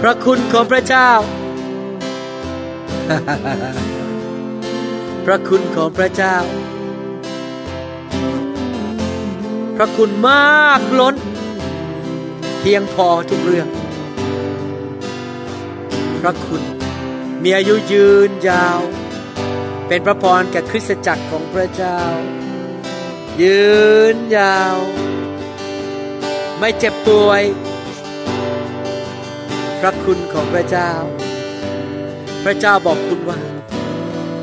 [0.00, 1.10] พระคุณของพระเจ้า
[5.26, 6.36] พระคุณของพระเจ้า
[9.76, 11.16] พระคุณมากล้น
[12.60, 13.68] เพียงพอทุกเรื่อง
[16.20, 16.62] พระคุณ
[17.42, 18.80] มีอายุยืนยาว
[19.94, 22.00] เป็นพระพรแก่คริสตจักรของพระเจ้า
[23.42, 23.64] ยื
[24.14, 24.76] นยาว
[26.58, 27.42] ไม่เจ็บป่วย
[29.80, 30.92] พระคุณของพระเจ้า
[32.44, 33.40] พระเจ้าบอกคุณว่า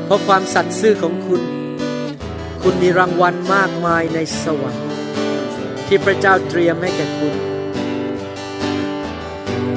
[0.04, 1.42] เพราะความสัตย์ซื่อของคุณ
[2.62, 4.88] คุณมีรางวัลมากมายในสวรรค์
[5.86, 7.34] ที่พระเจ้าเตรียมให้แก่คุณ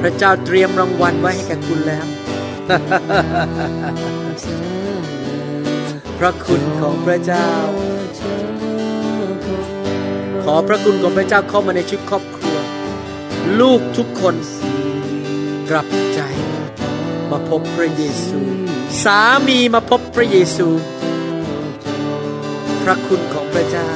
[0.00, 2.06] พระเจ้าเตรียมรางวัลไว้ให้แก่คุณแล้ว
[6.18, 7.50] พระคุณของพระเจ้า
[10.44, 12.56] ขอพระคุณของพระเจ้าเข้ามาในชีวิตครอบครัว
[13.60, 14.34] ลูกทุกคน
[15.70, 16.20] กลับใจ
[17.30, 18.40] มาพบพระเยซู
[19.04, 20.68] สามีมาพบพระเยซู
[22.84, 23.90] พระคุณของพระเจ้า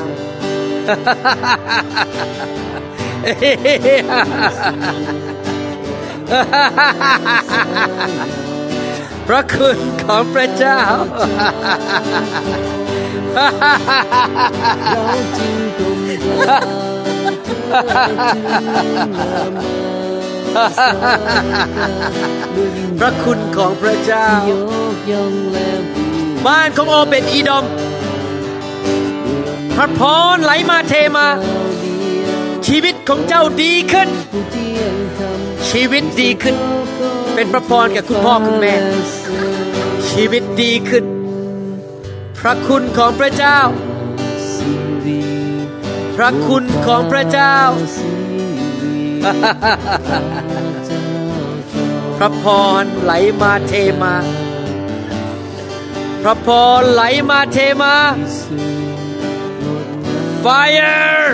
[9.32, 10.80] พระคุณของพระเจ้า
[22.98, 24.28] พระคุณของพระเจ้า
[26.46, 27.64] บ้านของโอเบตอีดอม
[29.76, 30.00] พระพ
[30.34, 31.26] รไหลมาเทมา
[32.66, 34.08] ชีวิตของเจ้าดีขึ้น
[35.70, 36.56] ชีวิตดีขึ้น
[37.40, 38.74] เป็นพระพรแก่คุณพ่อคุณแม่
[40.10, 41.04] ชีวิตดีขึ้น
[42.38, 43.58] พระคุณของพระเจ้า
[46.16, 47.58] พระคุณของพระเจ้า
[52.18, 52.44] พระพ
[52.82, 53.72] รไหลมาเท
[54.02, 54.14] มา
[56.22, 56.48] พระพ
[56.80, 57.96] รไหลมาเทมา
[60.44, 61.26] Fire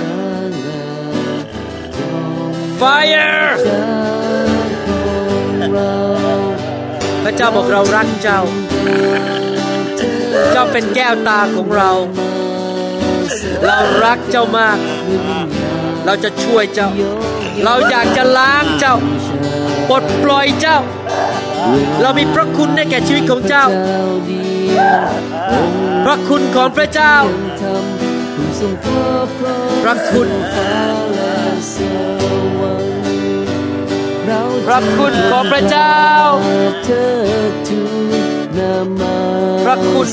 [2.80, 4.25] Fire
[7.28, 8.40] พระเจ้าบอกเรารักเจ้า
[10.52, 11.90] เจ้าเป็นแก้วตาของเรา
[13.64, 14.78] เรารักเจ้ามาก
[16.04, 16.88] เราจะช่วยเจ้า
[17.64, 18.96] เราอยากจะล้างเจ้า
[19.88, 20.78] ปลดปล่อยเจ้า
[22.02, 23.66] เรามีพระคุณในแก่ชีวิตของเจ้า
[26.04, 27.14] พระคุณของพระเจ้า
[29.82, 30.28] พระคุณ
[34.66, 35.96] พระคุณของพระเจ้า
[36.84, 37.10] เธอ
[37.68, 38.12] ทูล
[38.58, 39.16] นามา
[39.64, 40.08] พระคุณ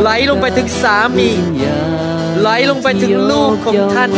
[0.00, 1.28] ไหลลงไปถึงสามี
[2.40, 4.10] ไหลลงไปถึงลูกของท่าน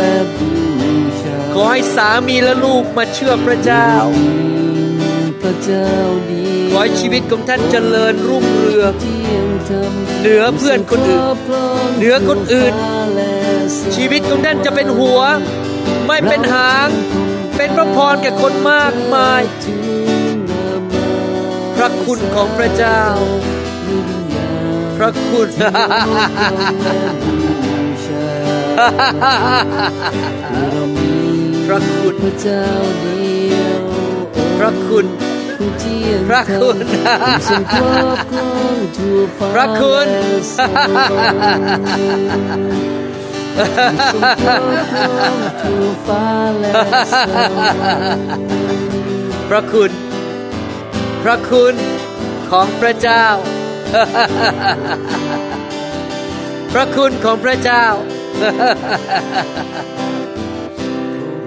[1.55, 3.89] ขอให้สามีและลูกมาเชื่อพระเจ้า
[5.43, 5.89] พระเจ้า
[6.31, 11.37] ดีขอให้ชีวิตของท่านเจริญรุ่งเรืองเที่ยงธรรมเหนือเพื่อนคนอื่น
[11.99, 12.75] เหนือคนอื่น
[13.95, 15.21] ชีวิตของท่านจะเป็นหัว
[16.07, 16.89] ไม่เป็นหาง
[17.57, 19.43] เป็นพระพรแก่คนมากมาย
[21.77, 23.03] พระคุณของพระเจ้า
[24.97, 25.49] พระคุณ
[31.67, 32.65] พระคุณพระเจ้า
[33.01, 33.83] เดียว
[34.59, 35.07] พระคุณ
[36.29, 36.77] พระคุณ
[39.55, 40.09] พระคุณ
[49.49, 49.93] พระคุณ
[51.23, 51.75] พระคุณ
[52.51, 53.27] ของพระเจ้า
[56.73, 57.87] พระคุณของพระเจ้า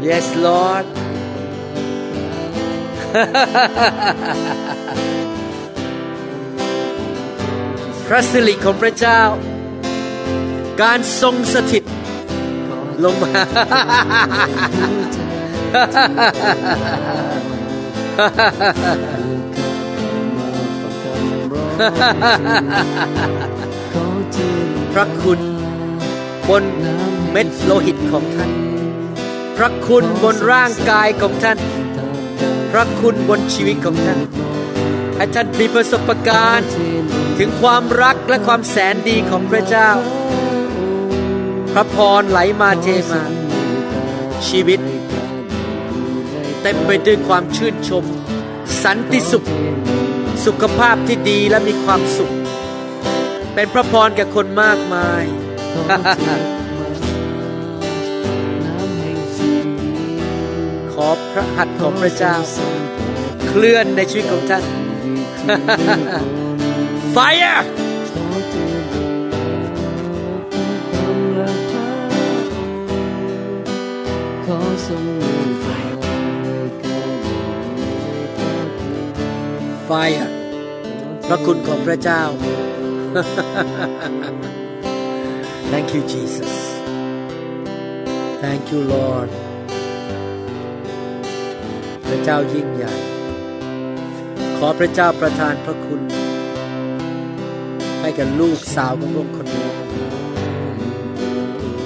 [0.07, 0.85] yes Lord
[8.07, 9.21] พระสิริของพระเจ้า
[10.81, 11.83] การทรงสถิต
[13.03, 13.31] ลงมา
[24.93, 25.39] พระคุณ
[26.49, 26.63] บน
[27.31, 28.51] เม็ดโลหิตของท่าน
[29.57, 31.57] พระคุณบนร่างกายของท่าน
[32.71, 34.19] พระคุณบนชีวิตของท่าน
[35.17, 36.69] ให้ท่านมีประสบการณ์
[37.37, 39.89] ถึงความรักและความแสนดีของพระเจ้า
[41.73, 43.23] พระพรไหลมาเทมา
[44.47, 44.79] ชีวิต
[46.61, 48.03] เต็มไปด้วยความชื่นชม
[48.83, 49.43] สันติสุข
[50.45, 52.33] สุขภาพที่ดีและมีความสุข
[53.53, 55.23] เป็นพระพรแก่คนมากมาย
[60.93, 62.35] ขอพระหัตถ์ของพระเจ้า
[63.47, 64.63] เคลื่อนในชีวิตของท่าน
[67.15, 67.61] Fire
[79.93, 80.29] Fire
[81.27, 82.23] พระคุณของพระเจ้า
[85.71, 86.53] Thank you Jesus
[88.41, 89.29] Thank you Lord
[92.07, 92.93] พระเจ้ายิ่งใหญ่
[94.57, 96.01] ขอพระเจ้าประทานพระคุณ
[98.01, 99.67] ให้กับลูกสาวของพระองค์คนนี้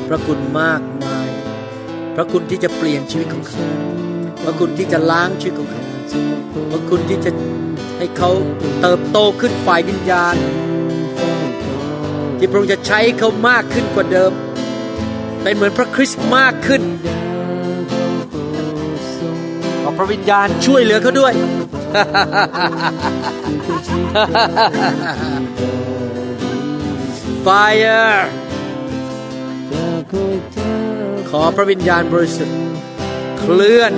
[0.07, 1.29] พระคุณมากมาย
[2.15, 3.67] พระคุณที่จะเปลี่ยนชีวิตของเขา
[4.43, 5.83] พระคุณที่จะล้างชีวิตของเขา
[6.71, 7.31] พระคุณที่จะ
[7.97, 8.31] ให้เขา
[8.81, 10.35] เติบโตขึ้นฝ่ายวิญญาณ
[12.37, 14.31] ที่พระองค์จะใช้เขามากขึ้นกว่าเดิม
[15.41, 16.81] เป็นเหมือนพระคริสต์มากขึ้น
[19.81, 21.33] ขอพระวิญญาณช่วยเหลือเขาด้วย
[27.45, 28.17] Fire
[31.29, 32.57] ขอพระวิญญาณบริสุทธิ์
[33.39, 33.93] เคลื่อน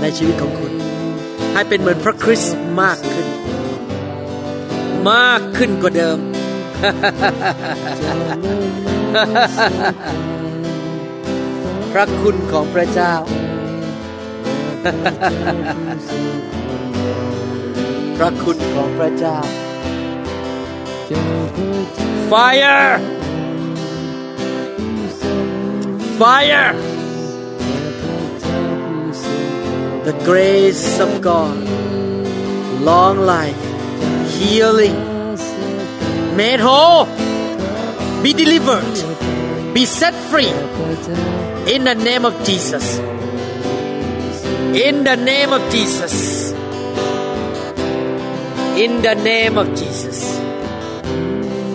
[0.00, 0.65] ในชีวิตของคุณ
[1.56, 3.28] ให้เป็นเหมือนพระคริสต์มากขึ้น
[5.12, 6.18] มากขึ้นกว่าเดิม
[11.92, 13.14] พระคุณของพระเจ้า
[18.16, 19.38] พระคุณของพระเจ้า
[22.30, 22.88] Fire
[26.20, 26.95] Fire
[30.06, 31.58] The grace of God.
[32.80, 33.58] Long life
[34.38, 34.94] Healing.
[36.36, 37.06] Made whole
[38.22, 38.86] Be delivered
[39.74, 40.52] Be set free
[41.74, 42.98] In the name of Jesus.
[44.78, 46.52] In the name of Jesus.
[48.78, 50.38] In the name of Jesus.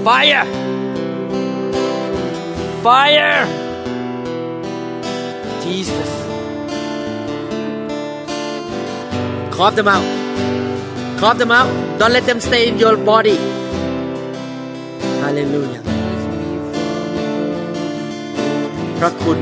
[0.06, 0.46] Fire.
[2.82, 3.46] Fire.
[5.64, 6.21] Jesus
[9.56, 10.08] Cough them out
[11.20, 13.38] Cough them out Don't let them stay in your body
[15.24, 15.84] Hallelujah
[19.00, 19.40] พระคุณ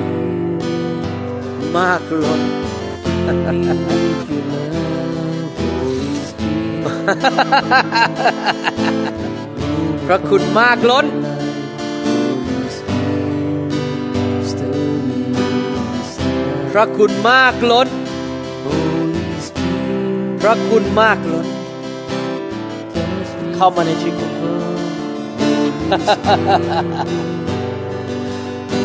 [1.77, 2.41] มากล้น
[10.07, 11.05] พระคุณมากล้น
[16.71, 17.88] พระคุณมากล้น
[20.41, 21.47] พระคุณมากล้น
[23.55, 24.53] เข้ามาในชีวิตของคุณ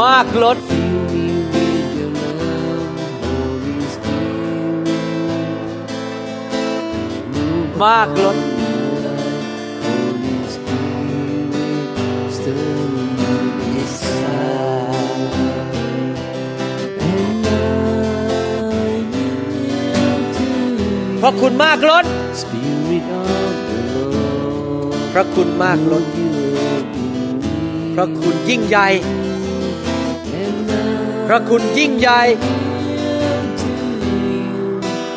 [0.00, 0.58] มากล้น
[7.82, 8.53] มากล้น
[21.26, 22.06] พระคุณมากล้น
[25.12, 26.04] พระคุณมากล้น
[27.94, 28.88] พระคุณยิ่งใหญ่
[31.26, 32.20] พระคุณยิ่งใหญ่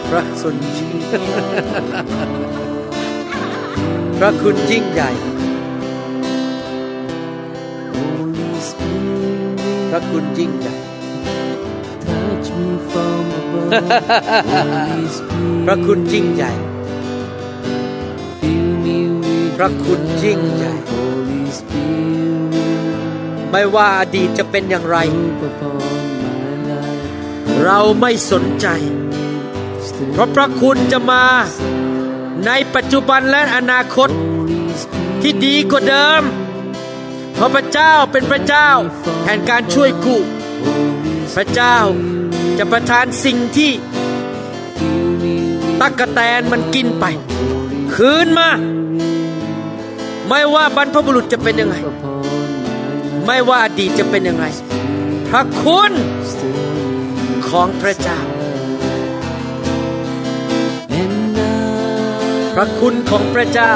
[0.10, 0.56] พระสุน
[4.20, 5.10] พระคุณยิ่งใหญ่
[9.90, 10.76] พระคุณยิ่งใหญ่
[15.70, 16.54] พระคุณยิ่งใหญ่
[19.58, 20.76] พระคุณยิ่งใหญ่
[23.52, 24.98] ไม่ว่าอดีตจะเป็นอย่างไร
[27.64, 28.68] เราไม่สนใจ
[30.12, 31.26] เพราะพระคุณจะมา
[32.46, 34.10] ในปัจจุบันและอนาคต
[35.22, 36.24] ที่ดีกว่าเดิม
[37.36, 38.70] เพราะพระเจ้าเป็นพระเจ้า
[39.26, 40.22] แห่งการช่วยกู้
[41.36, 41.78] พระเจ้า
[42.58, 43.72] จะประทานสิ่งที่
[45.82, 47.06] ตักกะแตนมันกินไป
[47.96, 48.50] คืนมา
[50.28, 51.76] ไม่ว่าบรรพบุรุษจะเป็นยังไง
[53.26, 54.46] ไม่ว่าอดีตจะเป็นยังไง
[55.30, 55.92] พระคุณ
[57.50, 58.20] ของพระเจ้า
[62.56, 63.74] พระคุณของพระเจ้า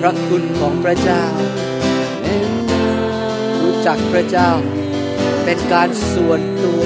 [0.00, 1.24] พระคุณของพระเจ้า
[3.86, 4.50] จากพระเจ้า
[5.44, 6.82] เป็นการส่วนตัว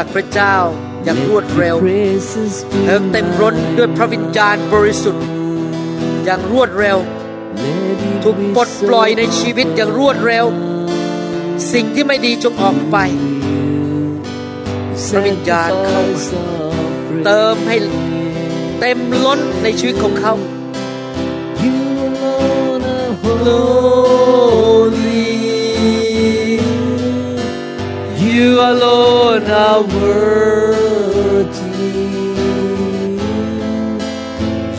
[0.00, 0.56] อให้เขากพระเจ้า
[1.04, 1.76] อย่างรวดเร็ว
[2.84, 5.24] เติมเต็มร้นด้วยพระวิญญาณบริสุทธิ์
[6.24, 6.98] อย่างรวดเร็ว
[8.22, 10.46] ถูกปลดปล่อยในชีวิตอย่างรวดเร็ว
[11.72, 12.96] สิ่งที่ไม่ดีจงออกไป
[15.08, 16.22] พระวิญญาณเข้ามา
[17.24, 17.76] เติมให้
[18.78, 20.34] เต็มล้นในชีวิตของเขา
[21.62, 21.76] You
[22.06, 24.38] alone are Holy
[28.24, 29.27] You alone
[29.58, 31.48] are worthy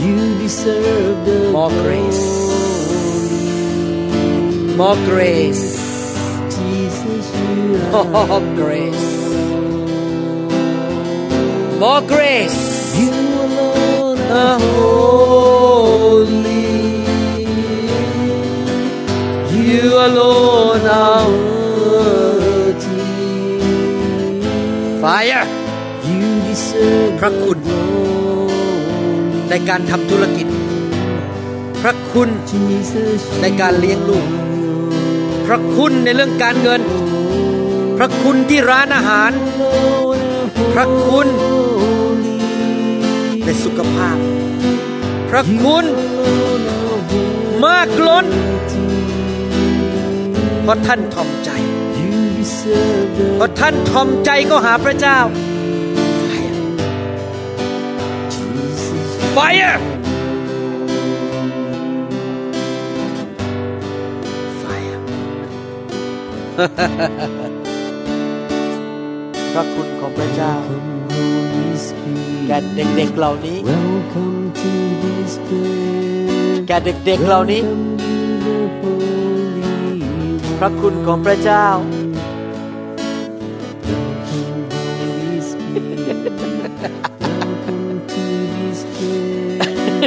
[0.02, 0.40] You.
[0.40, 2.24] Deserve the More grace.
[4.78, 5.64] More grace.
[6.56, 9.08] Jesus, you More grace.
[11.84, 12.60] More grace.
[13.02, 13.12] You
[13.46, 15.90] alone are are holy.
[19.60, 21.49] You alone are
[25.02, 25.44] fire
[26.08, 27.60] You deserve พระคุณ
[29.50, 30.48] ในการทำธุรกิจ
[31.82, 32.30] พระคุณ
[33.42, 34.26] ในการเลี้ยงลูก
[35.48, 36.82] พระคุณในเรื่องการเงิน
[37.98, 39.32] พระคุณที่ร้านอาหาร
[40.74, 41.28] พระคุณ
[43.46, 44.18] ในสุขภาพ
[45.30, 45.86] พระคุณ
[47.64, 48.26] มากล้น
[50.64, 51.49] เพราะท่านทอมใจ
[53.40, 55.20] พราะท่านทอมใจก็หาพระเจ้า
[59.36, 59.80] Fire
[64.62, 65.00] Fire
[69.54, 70.54] พระคุณของพระเจ้า
[72.48, 74.72] แก่เด็กๆเหล่านี้ Welcome to
[75.04, 76.64] this place.
[76.68, 79.20] แก่เด็กๆเหล่านี้ Welcome you, the Holy
[80.60, 81.66] พระคุณของพระเจ้า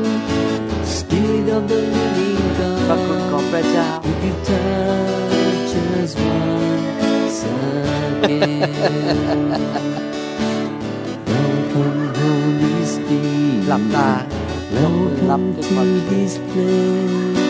[0.96, 2.44] Spirit of the living
[2.86, 5.35] พระคุณของ God, พระเจ้า would you touch
[6.06, 7.40] us once
[8.22, 8.70] again?
[11.32, 13.60] Welcome, Holy Spirit.
[13.68, 14.10] หลับตา
[14.76, 15.76] Welcome to
[16.10, 17.40] this place.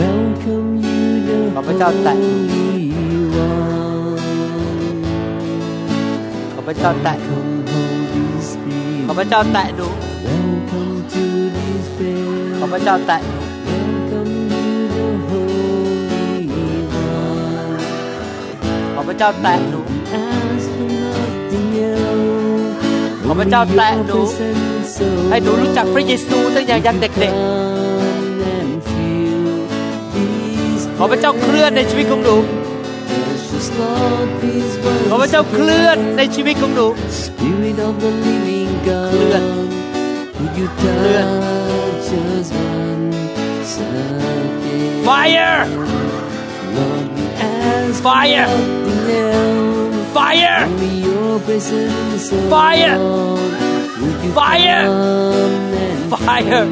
[0.00, 2.66] Welcome you, the ขอพระเจ้าแตะ Holy
[3.48, 4.18] One.
[6.54, 8.24] ขอพระเจ้าแตะ Come, Holy
[9.06, 9.24] ขอ Spirit.
[13.40, 13.43] พ
[19.13, 19.79] พระเจ้าแตะหนู
[20.21, 23.23] Ask for nothing else.
[23.25, 27.27] ขอพระเจ้าแตะหนู Only your presence, O ให้หนูรู้จักพระเยซูตั้งแต่ยังเด็ก Come
[28.55, 29.43] and fill
[30.13, 34.75] this ๆ ขอพระเจ้าเคลื่อนในชีวิตของหนู precious Lord, please
[35.09, 36.87] ขอพระเจ้าเคลื่อนในชีวิตของหนู
[37.23, 41.25] Spirit of the living เคลื่อน God, would you เคลื่อน
[41.69, 45.03] touch us once again?
[45.07, 45.59] Fire
[48.06, 50.12] Fire nothing else.
[50.16, 53.52] Fire Only your presence, oh Fire Lord.
[54.00, 56.62] Would you Fire come and Fire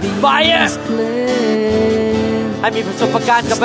[0.00, 1.38] fill Fire this place?
[2.60, 3.64] ให้มีประสบการณ์กับพ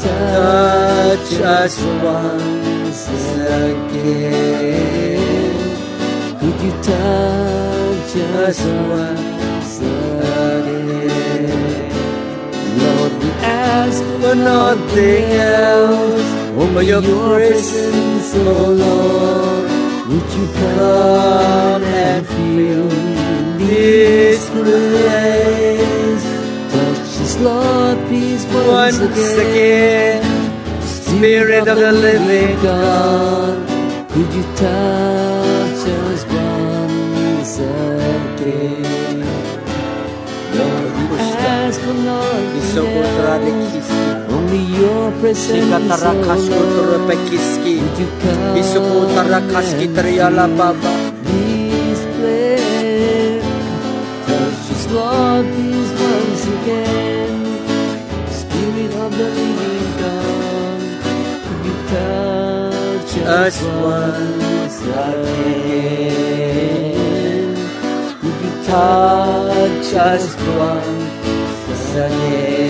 [0.00, 4.40] Touch us once again?
[6.40, 11.10] Could you touch us once again?
[12.78, 16.28] Lord, we ask for nothing else.
[16.56, 19.68] Only your presence, oh Lord.
[20.08, 22.88] Would you come and fill
[23.58, 25.89] this place?
[27.40, 30.20] Lord, please, once, again.
[30.82, 33.56] Spirit of the living God,
[34.10, 39.24] could you touch us once again?
[40.52, 43.90] Lord, we ask for nothing else.
[44.30, 46.14] Only your presence, oh
[46.44, 47.08] Lord.
[47.08, 48.68] Would you come and
[51.24, 53.44] this place.
[54.28, 56.99] Touch us, Lord, please, once again.
[63.30, 66.10] Us once again?
[68.20, 72.69] Could you touch us once again?